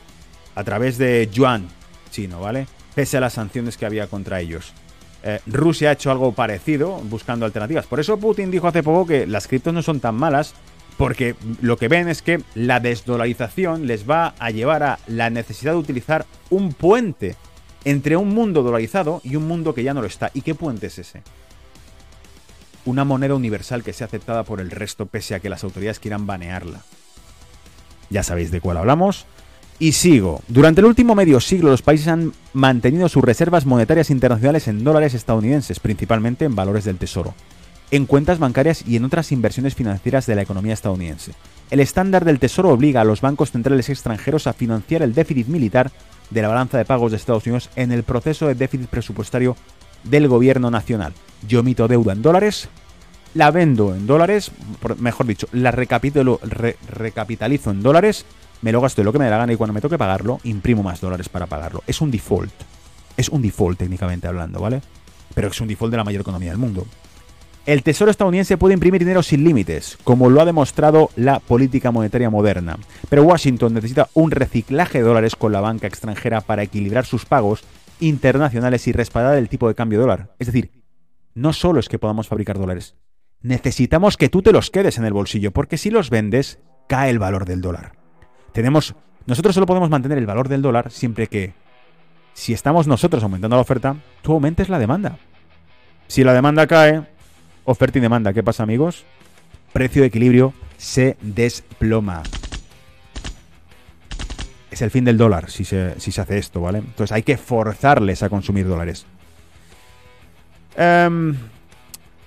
a 0.54 0.64
través 0.64 0.98
de 0.98 1.28
yuan 1.32 1.68
chino, 2.10 2.40
¿vale? 2.40 2.66
Pese 2.94 3.18
a 3.18 3.20
las 3.20 3.34
sanciones 3.34 3.76
que 3.76 3.86
había 3.86 4.06
contra 4.08 4.40
ellos. 4.40 4.72
Eh, 5.22 5.40
Rusia 5.46 5.90
ha 5.90 5.92
hecho 5.92 6.10
algo 6.10 6.32
parecido, 6.32 6.98
buscando 7.04 7.46
alternativas. 7.46 7.86
Por 7.86 8.00
eso 8.00 8.18
Putin 8.18 8.50
dijo 8.50 8.68
hace 8.68 8.82
poco 8.82 9.06
que 9.06 9.26
las 9.26 9.46
criptos 9.46 9.74
no 9.74 9.82
son 9.82 10.00
tan 10.00 10.14
malas, 10.14 10.54
porque 10.96 11.34
lo 11.60 11.76
que 11.76 11.88
ven 11.88 12.08
es 12.08 12.22
que 12.22 12.42
la 12.54 12.80
desdolarización 12.80 13.86
les 13.86 14.08
va 14.08 14.34
a 14.38 14.50
llevar 14.50 14.82
a 14.82 14.98
la 15.06 15.30
necesidad 15.30 15.72
de 15.72 15.78
utilizar 15.78 16.26
un 16.50 16.72
puente 16.72 17.36
entre 17.84 18.16
un 18.16 18.34
mundo 18.34 18.62
dolarizado 18.62 19.20
y 19.24 19.36
un 19.36 19.46
mundo 19.46 19.74
que 19.74 19.82
ya 19.82 19.94
no 19.94 20.00
lo 20.00 20.06
está. 20.06 20.30
¿Y 20.34 20.42
qué 20.42 20.54
puente 20.54 20.88
es 20.88 20.98
ese? 20.98 21.22
una 22.84 23.04
moneda 23.04 23.34
universal 23.34 23.82
que 23.82 23.92
sea 23.92 24.06
aceptada 24.06 24.44
por 24.44 24.60
el 24.60 24.70
resto 24.70 25.06
pese 25.06 25.34
a 25.34 25.40
que 25.40 25.48
las 25.50 25.64
autoridades 25.64 26.00
quieran 26.00 26.26
banearla. 26.26 26.82
Ya 28.08 28.22
sabéis 28.22 28.50
de 28.50 28.60
cuál 28.60 28.78
hablamos. 28.78 29.26
Y 29.82 29.92
sigo. 29.92 30.42
Durante 30.46 30.82
el 30.82 30.86
último 30.86 31.14
medio 31.14 31.40
siglo 31.40 31.70
los 31.70 31.80
países 31.80 32.08
han 32.08 32.34
mantenido 32.52 33.08
sus 33.08 33.24
reservas 33.24 33.64
monetarias 33.64 34.10
internacionales 34.10 34.68
en 34.68 34.84
dólares 34.84 35.14
estadounidenses, 35.14 35.80
principalmente 35.80 36.44
en 36.44 36.54
valores 36.54 36.84
del 36.84 36.98
tesoro, 36.98 37.34
en 37.90 38.04
cuentas 38.04 38.38
bancarias 38.38 38.86
y 38.86 38.96
en 38.96 39.06
otras 39.06 39.32
inversiones 39.32 39.74
financieras 39.74 40.26
de 40.26 40.34
la 40.34 40.42
economía 40.42 40.74
estadounidense. 40.74 41.32
El 41.70 41.80
estándar 41.80 42.26
del 42.26 42.38
tesoro 42.38 42.68
obliga 42.68 43.00
a 43.00 43.04
los 43.04 43.22
bancos 43.22 43.52
centrales 43.52 43.88
extranjeros 43.88 44.46
a 44.46 44.52
financiar 44.52 45.00
el 45.00 45.14
déficit 45.14 45.46
militar 45.46 45.90
de 46.28 46.42
la 46.42 46.48
balanza 46.48 46.76
de 46.76 46.84
pagos 46.84 47.10
de 47.10 47.16
Estados 47.16 47.46
Unidos 47.46 47.70
en 47.74 47.90
el 47.90 48.02
proceso 48.02 48.48
de 48.48 48.56
déficit 48.56 48.88
presupuestario 48.88 49.56
del 50.04 50.28
gobierno 50.28 50.70
nacional. 50.70 51.14
Yo 51.48 51.60
emito 51.60 51.88
deuda 51.88 52.12
en 52.12 52.20
dólares, 52.20 52.68
la 53.32 53.50
vendo 53.50 53.94
en 53.94 54.06
dólares, 54.06 54.50
mejor 54.98 55.26
dicho, 55.26 55.48
la 55.52 55.70
recapitalizo 55.70 57.70
en 57.70 57.82
dólares, 57.82 58.26
me 58.62 58.72
lo 58.72 58.80
gasto 58.80 59.00
de 59.00 59.04
lo 59.04 59.12
que 59.12 59.18
me 59.18 59.24
da 59.26 59.32
la 59.32 59.38
gana 59.38 59.52
y 59.52 59.56
cuando 59.56 59.72
me 59.72 59.80
toque 59.80 59.98
pagarlo, 59.98 60.40
imprimo 60.44 60.82
más 60.82 61.00
dólares 61.00 61.28
para 61.28 61.46
pagarlo. 61.46 61.82
Es 61.86 62.00
un 62.00 62.10
default. 62.10 62.52
Es 63.16 63.28
un 63.28 63.42
default 63.42 63.78
técnicamente 63.78 64.28
hablando, 64.28 64.60
¿vale? 64.60 64.82
Pero 65.34 65.48
es 65.48 65.60
un 65.60 65.68
default 65.68 65.90
de 65.90 65.96
la 65.96 66.04
mayor 66.04 66.22
economía 66.22 66.50
del 66.50 66.58
mundo. 66.58 66.86
El 67.66 67.82
Tesoro 67.82 68.10
estadounidense 68.10 68.56
puede 68.56 68.74
imprimir 68.74 69.00
dinero 69.00 69.22
sin 69.22 69.44
límites, 69.44 69.98
como 70.02 70.30
lo 70.30 70.40
ha 70.40 70.46
demostrado 70.46 71.10
la 71.14 71.40
política 71.40 71.90
monetaria 71.90 72.30
moderna. 72.30 72.78
Pero 73.08 73.22
Washington 73.22 73.74
necesita 73.74 74.08
un 74.14 74.30
reciclaje 74.30 74.98
de 74.98 75.04
dólares 75.04 75.36
con 75.36 75.52
la 75.52 75.60
banca 75.60 75.86
extranjera 75.86 76.40
para 76.40 76.62
equilibrar 76.62 77.04
sus 77.04 77.26
pagos 77.26 77.62
internacionales 78.00 78.88
y 78.88 78.92
respaldar 78.92 79.36
el 79.36 79.50
tipo 79.50 79.68
de 79.68 79.74
cambio 79.74 80.00
dólar. 80.00 80.34
Es 80.38 80.46
decir, 80.46 80.70
no 81.34 81.52
solo 81.52 81.80
es 81.80 81.88
que 81.88 81.98
podamos 81.98 82.28
fabricar 82.28 82.58
dólares, 82.58 82.96
necesitamos 83.42 84.16
que 84.16 84.30
tú 84.30 84.42
te 84.42 84.52
los 84.52 84.70
quedes 84.70 84.98
en 84.98 85.04
el 85.04 85.12
bolsillo, 85.12 85.52
porque 85.52 85.78
si 85.78 85.90
los 85.90 86.08
vendes, 86.10 86.58
cae 86.88 87.10
el 87.10 87.18
valor 87.18 87.44
del 87.44 87.60
dólar. 87.60 87.99
Tenemos, 88.52 88.94
nosotros 89.26 89.54
solo 89.54 89.66
podemos 89.66 89.90
mantener 89.90 90.18
el 90.18 90.26
valor 90.26 90.48
del 90.48 90.62
dólar 90.62 90.90
siempre 90.90 91.26
que, 91.26 91.52
si 92.34 92.52
estamos 92.52 92.86
nosotros 92.86 93.22
aumentando 93.22 93.56
la 93.56 93.62
oferta, 93.62 93.96
tú 94.22 94.32
aumentes 94.32 94.68
la 94.68 94.78
demanda. 94.78 95.18
Si 96.06 96.24
la 96.24 96.32
demanda 96.32 96.66
cae, 96.66 97.02
oferta 97.64 97.98
y 97.98 98.00
demanda, 98.00 98.32
¿qué 98.32 98.42
pasa 98.42 98.62
amigos? 98.62 99.04
Precio 99.72 100.02
de 100.02 100.08
equilibrio 100.08 100.52
se 100.76 101.16
desploma 101.20 102.22
es 104.70 104.82
el 104.82 104.90
fin 104.90 105.04
del 105.04 105.18
dólar 105.18 105.50
si 105.50 105.64
se, 105.64 105.94
hace 105.96 106.38
esto, 106.38 106.60
¿vale? 106.60 106.78
Entonces 106.78 107.12
hay 107.12 107.22
que 107.22 107.36
forzarles 107.36 108.22
a 108.22 108.28
consumir 108.28 108.66
dólares. 108.66 109.04
Em, 110.76 111.36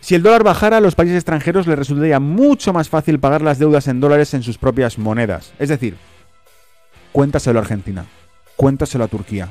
si 0.02 0.16
el 0.16 0.24
dólar 0.24 0.44
bajara, 0.44 0.78
a 0.78 0.82
los 0.82 0.96
países 0.96 1.16
extranjeros 1.16 1.66
les 1.68 1.78
resultaría 1.78 2.20
mucho 2.20 2.74
más 2.74 2.90
fácil 2.90 3.20
pagar 3.20 3.42
las 3.42 3.60
deudas 3.60 3.88
en 3.88 4.00
dólares 4.00 4.34
en 4.34 4.44
sus 4.44 4.58
propias 4.58 4.98
monedas. 4.98 5.54
Es 5.60 5.70
decir, 5.70 5.96
cuéntaselo 7.14 7.60
a 7.60 7.62
Argentina, 7.62 8.06
cuéntaselo 8.58 9.06
a 9.06 9.08
Turquía, 9.08 9.50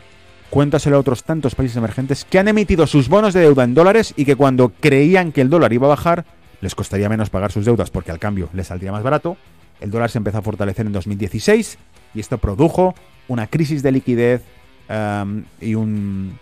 cuéntaselo 0.50 0.96
a 0.96 1.00
otros 1.00 1.24
tantos 1.24 1.54
países 1.54 1.78
emergentes 1.78 2.26
que 2.26 2.38
han 2.38 2.48
emitido 2.48 2.86
sus 2.86 3.08
bonos 3.08 3.32
de 3.32 3.40
deuda 3.40 3.64
en 3.64 3.72
dólares 3.72 4.12
y 4.16 4.26
que 4.26 4.36
cuando 4.36 4.72
creían 4.80 5.32
que 5.32 5.40
el 5.40 5.48
dólar 5.48 5.72
iba 5.72 5.86
a 5.86 5.90
bajar, 5.90 6.26
les 6.60 6.74
costaría 6.74 7.08
menos 7.08 7.30
pagar 7.30 7.50
sus 7.50 7.64
deudas 7.64 7.90
porque 7.90 8.10
al 8.10 8.18
cambio 8.18 8.50
les 8.52 8.66
saldría 8.66 8.92
más 8.92 9.02
barato. 9.02 9.38
El 9.80 9.90
dólar 9.90 10.10
se 10.10 10.18
empezó 10.18 10.38
a 10.38 10.42
fortalecer 10.42 10.86
en 10.86 10.92
2016 10.92 11.78
y 12.14 12.20
esto 12.20 12.36
produjo 12.38 12.94
una 13.28 13.46
crisis 13.46 13.82
de 13.82 13.92
liquidez 13.92 14.42
em, 14.88 15.44
y, 15.60 15.74
un, 15.74 16.38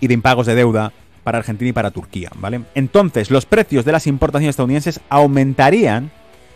y 0.00 0.06
de 0.08 0.14
impagos 0.14 0.46
de 0.46 0.54
deuda 0.54 0.92
para 1.24 1.38
Argentina 1.38 1.68
y 1.68 1.72
para 1.72 1.90
Turquía, 1.90 2.30
¿vale? 2.36 2.62
Entonces, 2.74 3.30
los 3.30 3.44
precios 3.46 3.84
de 3.84 3.92
las 3.92 4.06
importaciones 4.06 4.54
estadounidenses 4.54 5.00
aumentarían 5.10 6.10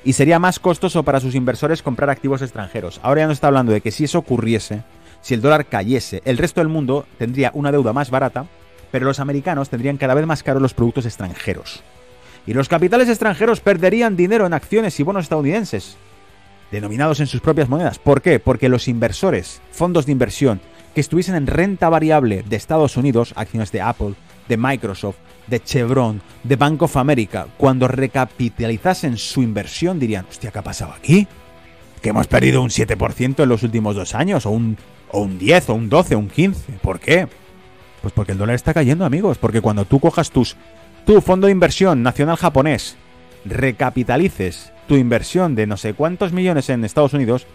y 0.05 0.15
sería 0.15 0.39
más 0.39 0.59
costoso 0.59 1.03
para 1.03 1.21
sus 1.21 1.35
inversores 1.35 1.83
comprar 1.83 2.11
activos 2.11 2.43
extranjeros. 2.43 3.01
Ahora 3.03 3.23
ya 3.23 3.27
no 3.27 3.33
está 3.33 3.47
hablando 3.47 3.73
de 3.73 3.81
que 3.81 3.91
si 3.91 4.05
eso 4.05 4.19
ocurriese, 4.19 4.83
si 5.21 5.35
el 5.35 5.41
dólar 5.41 5.67
cayese, 5.67 6.23
el 6.25 6.39
resto 6.39 6.61
del 6.61 6.69
mundo 6.69 7.07
tendría 7.19 7.51
una 7.55 7.73
deuda 7.73 7.93
más 7.93 8.11
barata, 8.11 8.47
pero 8.91 9.07
los 9.07 9.21
americanos 9.21 9.71
tendrían 9.71 9.97
cada 9.97 10.15
vez 10.15 10.27
más 10.27 10.43
caros 10.43 10.63
los 10.63 10.75
productos 10.75 11.07
extranjeros. 11.07 11.83
Y 12.47 12.55
los 12.55 12.69
capitales 12.69 13.09
extranjeros 13.09 13.61
perderían 13.61 14.17
dinero 14.17 14.47
en 14.47 14.53
acciones 14.53 14.99
y 14.99 15.05
bonos 15.05 15.25
estadounidenses, 15.25 15.97
denominados 16.73 17.21
en 17.21 17.29
sus 17.29 17.41
propias 17.41 17.69
monedas. 17.69 17.99
¿Por 17.99 18.21
qué? 18.21 18.41
Porque 18.41 18.69
los 18.69 18.89
inversores, 18.89 19.63
fondos 19.71 20.07
de 20.07 20.13
inversión, 20.13 20.61
que 20.95 21.01
estuviesen 21.01 21.37
en 21.37 21.47
renta 21.47 21.89
variable 21.89 22.43
de 22.43 22.57
Estados 22.57 22.97
Unidos, 22.97 23.33
acciones 23.37 23.71
de 23.71 23.81
Apple, 23.81 24.15
de 24.53 24.59
Microsoft, 24.59 25.17
de 25.47 25.61
Chevron, 25.61 26.21
de 26.43 26.57
Bank 26.57 26.83
of 26.83 26.99
America, 26.99 27.47
cuando 27.57 27.89
recapitalizasen 27.89 29.17
su 29.17 29.43
inversión 29.43 29.99
dirían, 29.99 30.27
hostia, 30.29 30.51
¿qué 30.51 30.59
ha 30.59 30.63
pasado 30.63 30.93
aquí? 30.93 31.27
Que 32.03 32.11
hemos 32.11 32.27
perdido 32.27 32.61
un 32.61 32.69
7% 32.69 33.43
en 33.43 33.49
los 33.49 33.63
últimos 33.63 33.97
dos 33.97 34.15
años, 34.15 34.45
o 34.45 34.51
un, 34.51 34.77
o 35.11 35.23
un 35.23 35.39
10, 35.39 35.71
o 35.71 35.75
un 35.75 35.89
12, 35.89 36.17
o 36.17 36.19
un 36.19 36.29
15. 36.29 36.73
¿Por 36.83 37.01
qué? 37.01 37.29
Pues 38.03 38.13
porque 38.13 38.33
el 38.33 38.39
dólar 38.39 38.57
está 38.57 38.75
cayendo, 38.75 39.07
amigos. 39.07 39.39
Porque 39.39 39.63
cuando 39.63 39.87
tú 39.87 40.01
cojas 40.01 40.31
tus, 40.31 40.55
tu 41.07 41.23
fondo 41.23 41.47
de 41.47 41.53
inversión 41.53 42.03
nacional 42.03 42.37
japonés, 42.37 42.97
recapitalices 43.47 44.71
tu 44.87 44.97
inversión 44.97 45.55
de 45.55 45.67
no 45.67 45.79
sé 45.79 45.95
cuántos 45.95 46.33
millones 46.35 46.69
en 46.69 46.85
Estados 46.85 47.15
Unidos, 47.15 47.47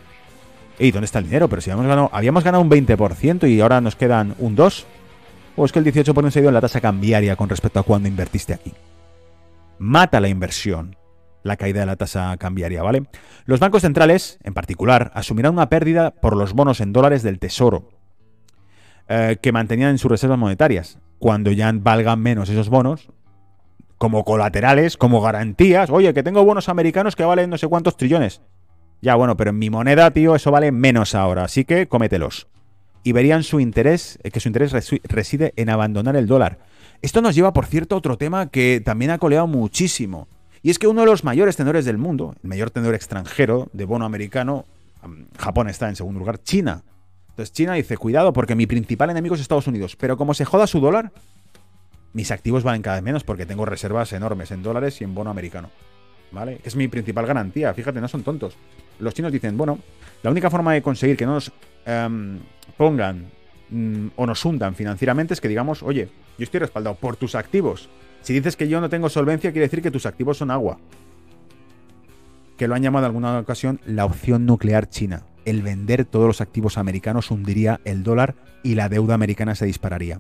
¿y 0.80 0.90
dónde 0.90 1.06
está 1.06 1.20
el 1.20 1.26
dinero? 1.26 1.48
Pero 1.48 1.62
si 1.62 1.70
habíamos 1.70 1.90
ganado, 1.90 2.10
habíamos 2.12 2.44
ganado 2.44 2.64
un 2.64 2.72
20% 2.72 3.48
y 3.48 3.62
ahora 3.62 3.82
nos 3.82 3.96
quedan 3.96 4.34
un 4.40 4.58
2%, 4.58 4.86
o 5.58 5.66
es 5.66 5.74
que 5.74 5.80
el 5.80 5.86
18% 5.86 6.32
se 6.32 6.40
ido 6.40 6.48
en 6.48 6.54
la 6.54 6.62
tasa 6.62 6.80
cambiaria 6.80 7.36
con 7.36 7.50
respecto 7.50 7.80
a 7.80 7.84
cuando 7.84 8.08
invertiste 8.08 8.54
aquí. 8.54 8.72
Mata 9.80 10.22
la 10.22 10.30
inversión 10.30 10.96
la 11.44 11.58
caída 11.58 11.80
de 11.80 11.86
la 11.88 11.96
tasa 11.96 12.36
cambiaria, 12.38 12.84
¿vale? 12.84 13.04
Los 13.46 13.60
bancos 13.60 13.82
centrales, 13.82 14.38
en 14.44 14.54
particular, 14.54 15.12
asumirán 15.16 15.54
una 15.54 15.70
pérdida 15.70 16.12
por 16.12 16.36
los 16.36 16.54
bonos 16.54 16.82
en 16.82 16.94
dólares 16.94 17.24
del 17.24 17.40
Tesoro, 17.40 17.90
eh, 19.08 19.38
que 19.42 19.52
mantenían 19.52 19.92
en 19.92 19.98
sus 19.98 20.12
reservas 20.12 20.38
monetarias. 20.38 21.00
Cuando 21.20 21.52
ya 21.52 21.72
valgan 21.74 22.20
menos 22.20 22.50
esos 22.50 22.70
bonos, 22.70 23.10
como 23.98 24.24
colaterales, 24.24 24.98
como 24.98 25.22
garantías. 25.22 25.90
Oye, 25.90 26.14
que 26.14 26.22
tengo 26.22 26.44
bonos 26.44 26.70
americanos 26.70 27.16
que 27.16 27.24
valen 27.24 27.50
no 27.50 27.58
sé 27.58 27.68
cuántos 27.68 27.98
trillones. 27.98 28.42
Ya, 29.02 29.16
bueno, 29.16 29.38
pero 29.38 29.52
en 29.52 29.60
mi 29.60 29.70
moneda, 29.70 30.12
tío, 30.12 30.36
eso 30.36 30.52
vale 30.52 30.72
menos 30.72 31.16
ahora, 31.16 31.44
así 31.44 31.66
que 31.66 31.88
cómetelos. 31.88 32.48
Y 33.08 33.14
verían 33.14 33.44
su 33.44 33.62
interés, 33.62 34.20
eh, 34.22 34.32
que 34.32 34.42
su 34.42 34.50
interés 34.50 34.74
reside 35.06 35.54
en 35.56 35.70
abandonar 35.70 36.18
el 36.18 36.28
dólar. 36.28 36.60
Esto 37.02 37.22
nos 37.22 37.36
lleva, 37.36 37.54
por 37.54 37.66
cierto, 37.66 37.96
a 37.96 38.00
otro 38.00 38.18
tema 38.18 38.48
que 38.50 38.82
también 38.84 39.12
ha 39.12 39.18
coleado 39.18 39.48
muchísimo. 39.48 40.28
Y 40.62 40.72
es 40.72 40.78
que 40.78 40.88
uno 40.88 41.00
de 41.00 41.08
los 41.08 41.24
mayores 41.24 41.56
tenedores 41.56 41.86
del 41.86 41.98
mundo, 41.98 42.36
el 42.44 42.50
mayor 42.50 42.70
tenedor 42.70 42.96
extranjero 42.96 43.70
de 43.72 43.86
bono 43.86 44.04
americano, 44.04 44.66
Japón 45.38 45.70
está 45.70 45.88
en 45.88 45.96
segundo 45.96 46.20
lugar, 46.20 46.44
China. 46.44 46.84
Entonces 47.30 47.54
China 47.54 47.76
dice, 47.76 47.96
cuidado 47.96 48.34
porque 48.34 48.56
mi 48.56 48.68
principal 48.68 49.10
enemigo 49.10 49.36
es 49.36 49.42
Estados 49.42 49.68
Unidos, 49.68 49.96
pero 49.96 50.18
como 50.18 50.34
se 50.34 50.44
joda 50.44 50.68
su 50.68 50.82
dólar, 50.82 51.14
mis 52.12 52.32
activos 52.32 52.64
valen 52.64 52.82
cada 52.82 52.98
vez 52.98 53.06
menos 53.06 53.24
porque 53.24 53.46
tengo 53.46 53.66
reservas 53.66 54.12
enormes 54.12 54.52
en 54.52 54.64
dólares 54.64 55.00
y 55.00 55.06
en 55.06 55.16
bono 55.16 55.30
americano. 55.30 55.70
¿Vale? 56.34 56.58
Que 56.58 56.68
es 56.68 56.76
mi 56.76 56.90
principal 56.90 57.26
garantía, 57.26 57.74
fíjate, 57.74 58.02
no 58.02 58.10
son 58.10 58.24
tontos. 58.24 58.58
Los 59.00 59.14
chinos 59.14 59.32
dicen, 59.32 59.56
bueno, 59.56 59.80
la 60.24 60.30
única 60.30 60.50
forma 60.50 60.74
de 60.74 60.82
conseguir 60.82 61.16
que 61.16 61.26
no 61.26 61.36
nos 61.36 61.54
em, 61.86 62.40
pongan 62.78 63.26
mm, 63.70 64.08
o 64.16 64.26
nos 64.26 64.44
hundan 64.46 64.76
financieramente 64.76 65.34
es 65.34 65.42
que 65.42 65.48
digamos, 65.48 65.84
oye, 65.84 66.10
yo 66.38 66.44
estoy 66.44 66.60
respaldado 66.60 66.96
por 66.96 67.16
tus 67.16 67.36
activos. 67.36 67.90
Si 68.22 68.34
dices 68.34 68.56
que 68.56 68.68
yo 68.68 68.82
no 68.82 68.90
tengo 68.90 69.10
solvencia, 69.10 69.52
quiere 69.52 69.68
decir 69.68 69.82
que 69.82 69.92
tus 69.92 70.06
activos 70.06 70.38
son 70.38 70.52
agua. 70.52 70.80
Que 72.58 72.68
lo 72.68 72.76
han 72.76 72.84
llamado 72.84 73.06
en 73.06 73.10
alguna 73.10 73.40
ocasión 73.40 73.80
la 73.86 74.06
opción 74.06 74.46
nuclear 74.46 74.90
china. 74.90 75.24
El 75.46 75.62
vender 75.62 76.06
todos 76.06 76.28
los 76.28 76.42
activos 76.42 76.78
americanos 76.78 77.32
hundiría 77.32 77.80
el 77.86 78.04
dólar 78.04 78.36
y 78.64 78.76
la 78.76 78.90
deuda 78.90 79.14
americana 79.14 79.56
se 79.56 79.66
dispararía. 79.66 80.20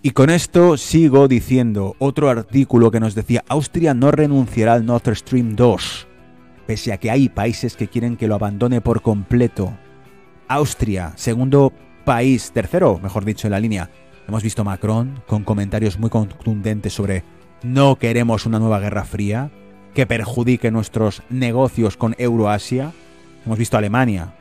Y 0.00 0.12
con 0.12 0.30
esto 0.30 0.76
sigo 0.76 1.26
diciendo 1.26 1.96
otro 1.98 2.30
artículo 2.30 2.90
que 2.90 3.00
nos 3.00 3.16
decía, 3.16 3.44
Austria 3.48 3.94
no 3.94 4.12
renunciará 4.12 4.74
al 4.74 4.86
Nord 4.86 5.14
Stream 5.14 5.56
2, 5.56 6.06
pese 6.66 6.92
a 6.92 6.98
que 6.98 7.10
hay 7.10 7.28
países 7.28 7.76
que 7.76 7.88
quieren 7.88 8.16
que 8.16 8.28
lo 8.28 8.36
abandone 8.36 8.80
por 8.80 9.02
completo. 9.02 9.76
Austria, 10.48 11.12
segundo 11.16 11.72
país, 12.04 12.52
tercero, 12.52 12.98
mejor 13.02 13.24
dicho, 13.24 13.46
en 13.46 13.52
la 13.52 13.60
línea. 13.60 13.90
Hemos 14.26 14.42
visto 14.42 14.64
Macron 14.64 15.22
con 15.26 15.44
comentarios 15.44 15.98
muy 15.98 16.10
contundentes 16.10 16.92
sobre 16.92 17.24
no 17.62 17.96
queremos 17.96 18.46
una 18.46 18.58
nueva 18.58 18.80
guerra 18.80 19.04
fría 19.04 19.50
que 19.94 20.06
perjudique 20.06 20.70
nuestros 20.70 21.22
negocios 21.30 21.96
con 21.96 22.14
Euroasia. 22.18 22.92
Hemos 23.44 23.58
visto 23.58 23.76
Alemania 23.76 24.34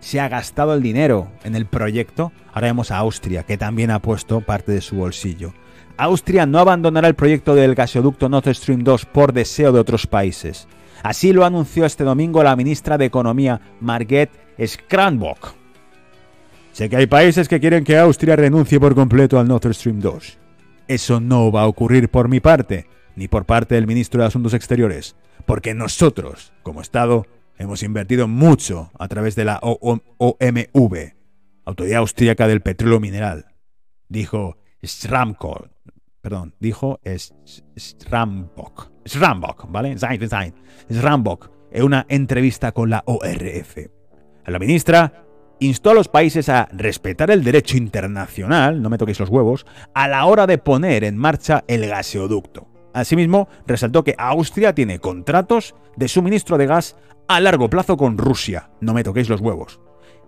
se 0.00 0.20
ha 0.20 0.28
gastado 0.28 0.74
el 0.74 0.82
dinero 0.82 1.32
en 1.42 1.56
el 1.56 1.66
proyecto, 1.66 2.32
ahora 2.52 2.68
vemos 2.68 2.92
a 2.92 2.98
Austria, 2.98 3.42
que 3.42 3.58
también 3.58 3.90
ha 3.90 4.00
puesto 4.00 4.40
parte 4.40 4.70
de 4.70 4.80
su 4.80 4.96
bolsillo. 4.96 5.52
Austria 5.96 6.46
no 6.46 6.58
abandonará 6.58 7.08
el 7.08 7.14
proyecto 7.14 7.54
del 7.54 7.74
gasoducto 7.74 8.28
Nord 8.28 8.54
Stream 8.54 8.84
2 8.84 9.06
por 9.06 9.32
deseo 9.32 9.72
de 9.72 9.80
otros 9.80 10.06
países. 10.06 10.68
Así 11.02 11.32
lo 11.32 11.44
anunció 11.44 11.84
este 11.86 12.04
domingo 12.04 12.42
la 12.44 12.54
ministra 12.54 12.98
de 12.98 13.06
Economía, 13.06 13.60
Margret 13.80 14.30
Skranbock. 14.64 15.54
Sé 16.72 16.88
que 16.88 16.96
hay 16.96 17.06
países 17.06 17.48
que 17.48 17.60
quieren 17.60 17.84
que 17.84 17.98
Austria 17.98 18.36
renuncie 18.36 18.78
por 18.78 18.94
completo 18.94 19.38
al 19.38 19.48
Nord 19.48 19.72
Stream 19.72 20.00
2. 20.00 20.38
Eso 20.88 21.20
no 21.20 21.50
va 21.50 21.62
a 21.62 21.66
ocurrir 21.66 22.10
por 22.10 22.28
mi 22.28 22.40
parte, 22.40 22.86
ni 23.16 23.28
por 23.28 23.44
parte 23.44 23.74
del 23.74 23.86
ministro 23.86 24.20
de 24.20 24.28
Asuntos 24.28 24.54
Exteriores, 24.54 25.16
porque 25.46 25.74
nosotros, 25.74 26.52
como 26.62 26.80
Estado, 26.80 27.26
Hemos 27.58 27.82
invertido 27.82 28.28
mucho 28.28 28.90
a 28.98 29.08
través 29.08 29.34
de 29.34 29.46
la 29.46 29.58
OMV, 29.62 31.14
Autoridad 31.64 31.98
Austríaca 31.98 32.46
del 32.46 32.60
Petróleo 32.60 33.00
Mineral. 33.00 33.46
Dijo 34.08 34.58
Schramko, 34.84 35.70
perdón, 36.20 36.54
dijo 36.60 37.00
Schrambock, 37.76 38.90
Schrambock, 39.06 39.70
¿vale? 39.70 39.96
Schrambock, 39.96 41.50
en 41.70 41.82
una 41.82 42.04
entrevista 42.08 42.72
con 42.72 42.90
la 42.90 43.02
ORF. 43.06 43.95
La 44.46 44.58
ministra 44.58 45.26
instó 45.58 45.90
a 45.90 45.94
los 45.94 46.08
países 46.08 46.48
a 46.48 46.68
respetar 46.72 47.30
el 47.30 47.42
derecho 47.42 47.76
internacional, 47.76 48.82
no 48.82 48.90
me 48.90 48.98
toquéis 48.98 49.20
los 49.20 49.28
huevos, 49.28 49.66
a 49.94 50.08
la 50.08 50.24
hora 50.26 50.46
de 50.46 50.58
poner 50.58 51.04
en 51.04 51.16
marcha 51.16 51.64
el 51.66 51.86
gaseoducto. 51.86 52.68
Asimismo, 52.92 53.48
resaltó 53.66 54.04
que 54.04 54.14
Austria 54.18 54.74
tiene 54.74 54.98
contratos 54.98 55.74
de 55.96 56.08
suministro 56.08 56.58
de 56.58 56.66
gas 56.66 56.96
a 57.28 57.40
largo 57.40 57.68
plazo 57.68 57.96
con 57.96 58.16
Rusia. 58.18 58.70
No 58.80 58.94
me 58.94 59.04
toquéis 59.04 59.28
los 59.28 59.40
huevos. 59.40 59.80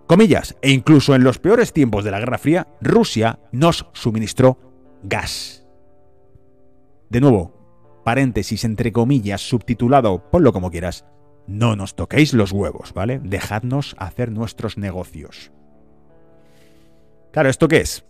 Comillas, 0.05 0.55
e 0.61 0.71
incluso 0.71 1.15
en 1.15 1.23
los 1.23 1.39
peores 1.39 1.71
tiempos 1.71 2.03
de 2.03 2.11
la 2.11 2.19
Guerra 2.19 2.37
Fría, 2.37 2.67
Rusia 2.81 3.39
nos 3.51 3.87
suministró 3.93 4.57
gas. 5.03 5.65
De 7.09 7.21
nuevo, 7.21 8.01
paréntesis 8.03 8.63
entre 8.65 8.91
comillas, 8.91 9.41
subtitulado, 9.41 10.29
ponlo 10.31 10.51
como 10.51 10.71
quieras. 10.71 11.05
No 11.49 11.75
nos 11.75 11.95
toquéis 11.95 12.33
los 12.35 12.51
huevos, 12.51 12.93
¿vale? 12.93 13.19
Dejadnos 13.23 13.95
hacer 13.97 14.31
nuestros 14.31 14.77
negocios. 14.77 15.51
Claro, 17.31 17.49
¿esto 17.49 17.67
qué 17.67 17.77
es? 17.77 18.05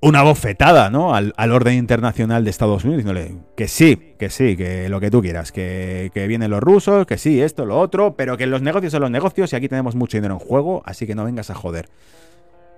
una 0.00 0.22
bofetada, 0.22 0.88
¿no? 0.88 1.14
Al, 1.14 1.32
orden 1.52 1.74
internacional 1.74 2.44
de 2.44 2.50
Estados 2.50 2.84
Unidos, 2.84 3.04
diciéndole 3.04 3.38
que 3.56 3.66
sí, 3.66 4.14
que 4.18 4.30
sí, 4.30 4.56
que 4.56 4.88
lo 4.88 5.00
que 5.00 5.10
tú 5.10 5.20
quieras, 5.20 5.52
que, 5.52 6.10
que, 6.14 6.26
vienen 6.26 6.50
los 6.50 6.60
rusos, 6.60 7.06
que 7.06 7.18
sí, 7.18 7.42
esto, 7.42 7.64
lo 7.64 7.78
otro, 7.78 8.14
pero 8.14 8.36
que 8.36 8.46
los 8.46 8.62
negocios 8.62 8.92
son 8.92 9.02
los 9.02 9.10
negocios 9.10 9.52
y 9.52 9.56
aquí 9.56 9.68
tenemos 9.68 9.94
mucho 9.96 10.16
dinero 10.16 10.34
en 10.34 10.40
juego, 10.40 10.82
así 10.84 11.06
que 11.06 11.14
no 11.14 11.24
vengas 11.24 11.50
a 11.50 11.54
joder. 11.54 11.88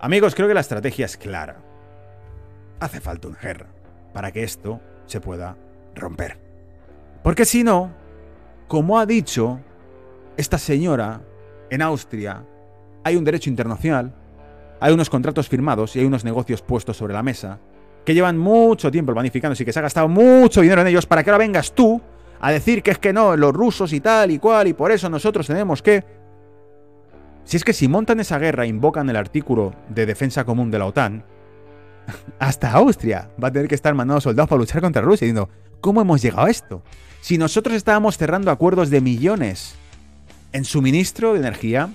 Amigos, 0.01 0.35
creo 0.35 0.49
que 0.49 0.55
la 0.55 0.61
estrategia 0.61 1.07
es 1.07 1.17
clara. 1.17 1.57
Hace 2.81 3.01
falta 3.01 3.29
una 3.29 3.41
guerra 3.41 3.67
para 4.15 4.33
que 4.33 4.45
esto 4.45 4.81
se 5.07 5.21
pueda 5.21 5.57
romper. 5.95 6.39
Porque 7.23 7.45
si 7.45 7.63
no, 7.65 7.91
como 8.69 8.99
ha 8.99 9.07
dicho 9.07 9.59
esta 10.37 10.59
señora 10.59 11.23
en 11.71 11.83
Austria, 11.83 12.45
hay 13.03 13.17
un 13.17 13.25
derecho 13.25 13.51
internacional 13.51 14.15
hay 14.81 14.93
unos 14.93 15.11
contratos 15.11 15.49
firmados 15.49 15.97
y 15.97 16.01
hay 16.01 16.05
unos 16.07 16.25
negocios 16.25 16.63
puestos 16.63 16.97
sobre 16.97 17.15
la 17.15 17.23
mesa 17.23 17.59
que 18.05 18.15
llevan 18.15 18.39
mucho 18.39 18.91
tiempo 18.91 19.13
planificándose 19.13 19.63
y 19.63 19.67
que 19.67 19.73
se 19.73 19.79
ha 19.79 19.83
gastado 19.83 20.09
mucho 20.09 20.61
dinero 20.61 20.81
en 20.81 20.87
ellos 20.87 21.07
para 21.07 21.23
que 21.23 21.31
ahora 21.31 21.39
vengas 21.39 21.75
tú 21.75 22.01
a 22.41 22.51
decir 22.51 22.83
que 22.83 22.93
es 22.93 22.99
que 22.99 23.13
no, 23.13 23.37
los 23.37 23.53
rusos 23.53 23.93
y 23.93 24.01
tal 24.01 24.31
y 24.31 24.39
cual, 24.39 24.69
y 24.69 24.73
por 24.73 24.93
eso 24.93 25.11
nosotros 25.11 25.47
tenemos 25.47 25.83
que... 25.83 26.05
Si 27.45 27.57
es 27.57 27.65
que 27.65 27.73
si 27.73 27.89
montan 27.89 28.21
esa 28.21 28.39
guerra 28.39 28.65
invocan 28.65 29.11
el 29.11 29.17
artículo 29.17 29.75
de 29.89 30.07
defensa 30.07 30.45
común 30.45 30.71
de 30.71 30.79
la 30.79 30.87
OTAN, 30.87 31.25
hasta 32.39 32.73
Austria 32.73 33.31
va 33.43 33.49
a 33.49 33.53
tener 33.53 33.69
que 33.69 33.75
estar 33.75 33.93
mandando 33.95 34.21
soldados 34.21 34.49
para 34.49 34.61
luchar 34.61 34.81
contra 34.81 35.03
Rusia, 35.03 35.27
diciendo, 35.27 35.51
¿cómo 35.81 36.01
hemos 36.01 36.23
llegado 36.23 36.47
a 36.47 36.51
esto? 36.51 36.83
Si 37.21 37.39
nosotros 37.39 37.77
estábamos 37.77 38.17
cerrando 38.17 38.51
acuerdos 38.51 38.91
de 38.91 39.01
millones 39.01 39.75
en 40.53 40.65
suministro 40.65 41.35
de 41.35 41.41
energía, 41.41 41.91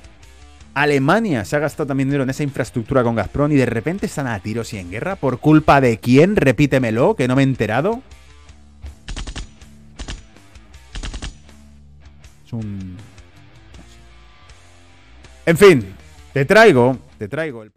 Alemania 0.73 1.45
se 1.45 1.55
ha 1.55 1.59
gastado 1.59 1.87
también 1.87 2.09
dinero 2.09 2.23
en 2.23 2.29
esa 2.29 2.43
infraestructura 2.43 3.03
con 3.03 3.15
Gazprom 3.15 3.51
y 3.51 3.55
de 3.55 3.65
repente 3.65 4.07
están 4.07 4.27
a 4.27 4.39
tiros 4.39 4.73
y 4.73 4.77
en 4.77 4.89
guerra. 4.89 5.15
¿Por 5.15 5.39
culpa 5.39 5.81
de 5.81 5.99
quién? 5.99 6.35
Repítemelo, 6.35 7.15
que 7.15 7.27
no 7.27 7.35
me 7.35 7.43
he 7.43 7.45
enterado. 7.45 8.01
Es 12.45 12.53
un... 12.53 12.97
En 15.45 15.57
fin, 15.57 15.95
te 16.33 16.45
traigo, 16.45 16.97
te 17.17 17.27
traigo 17.27 17.63
el... 17.63 17.71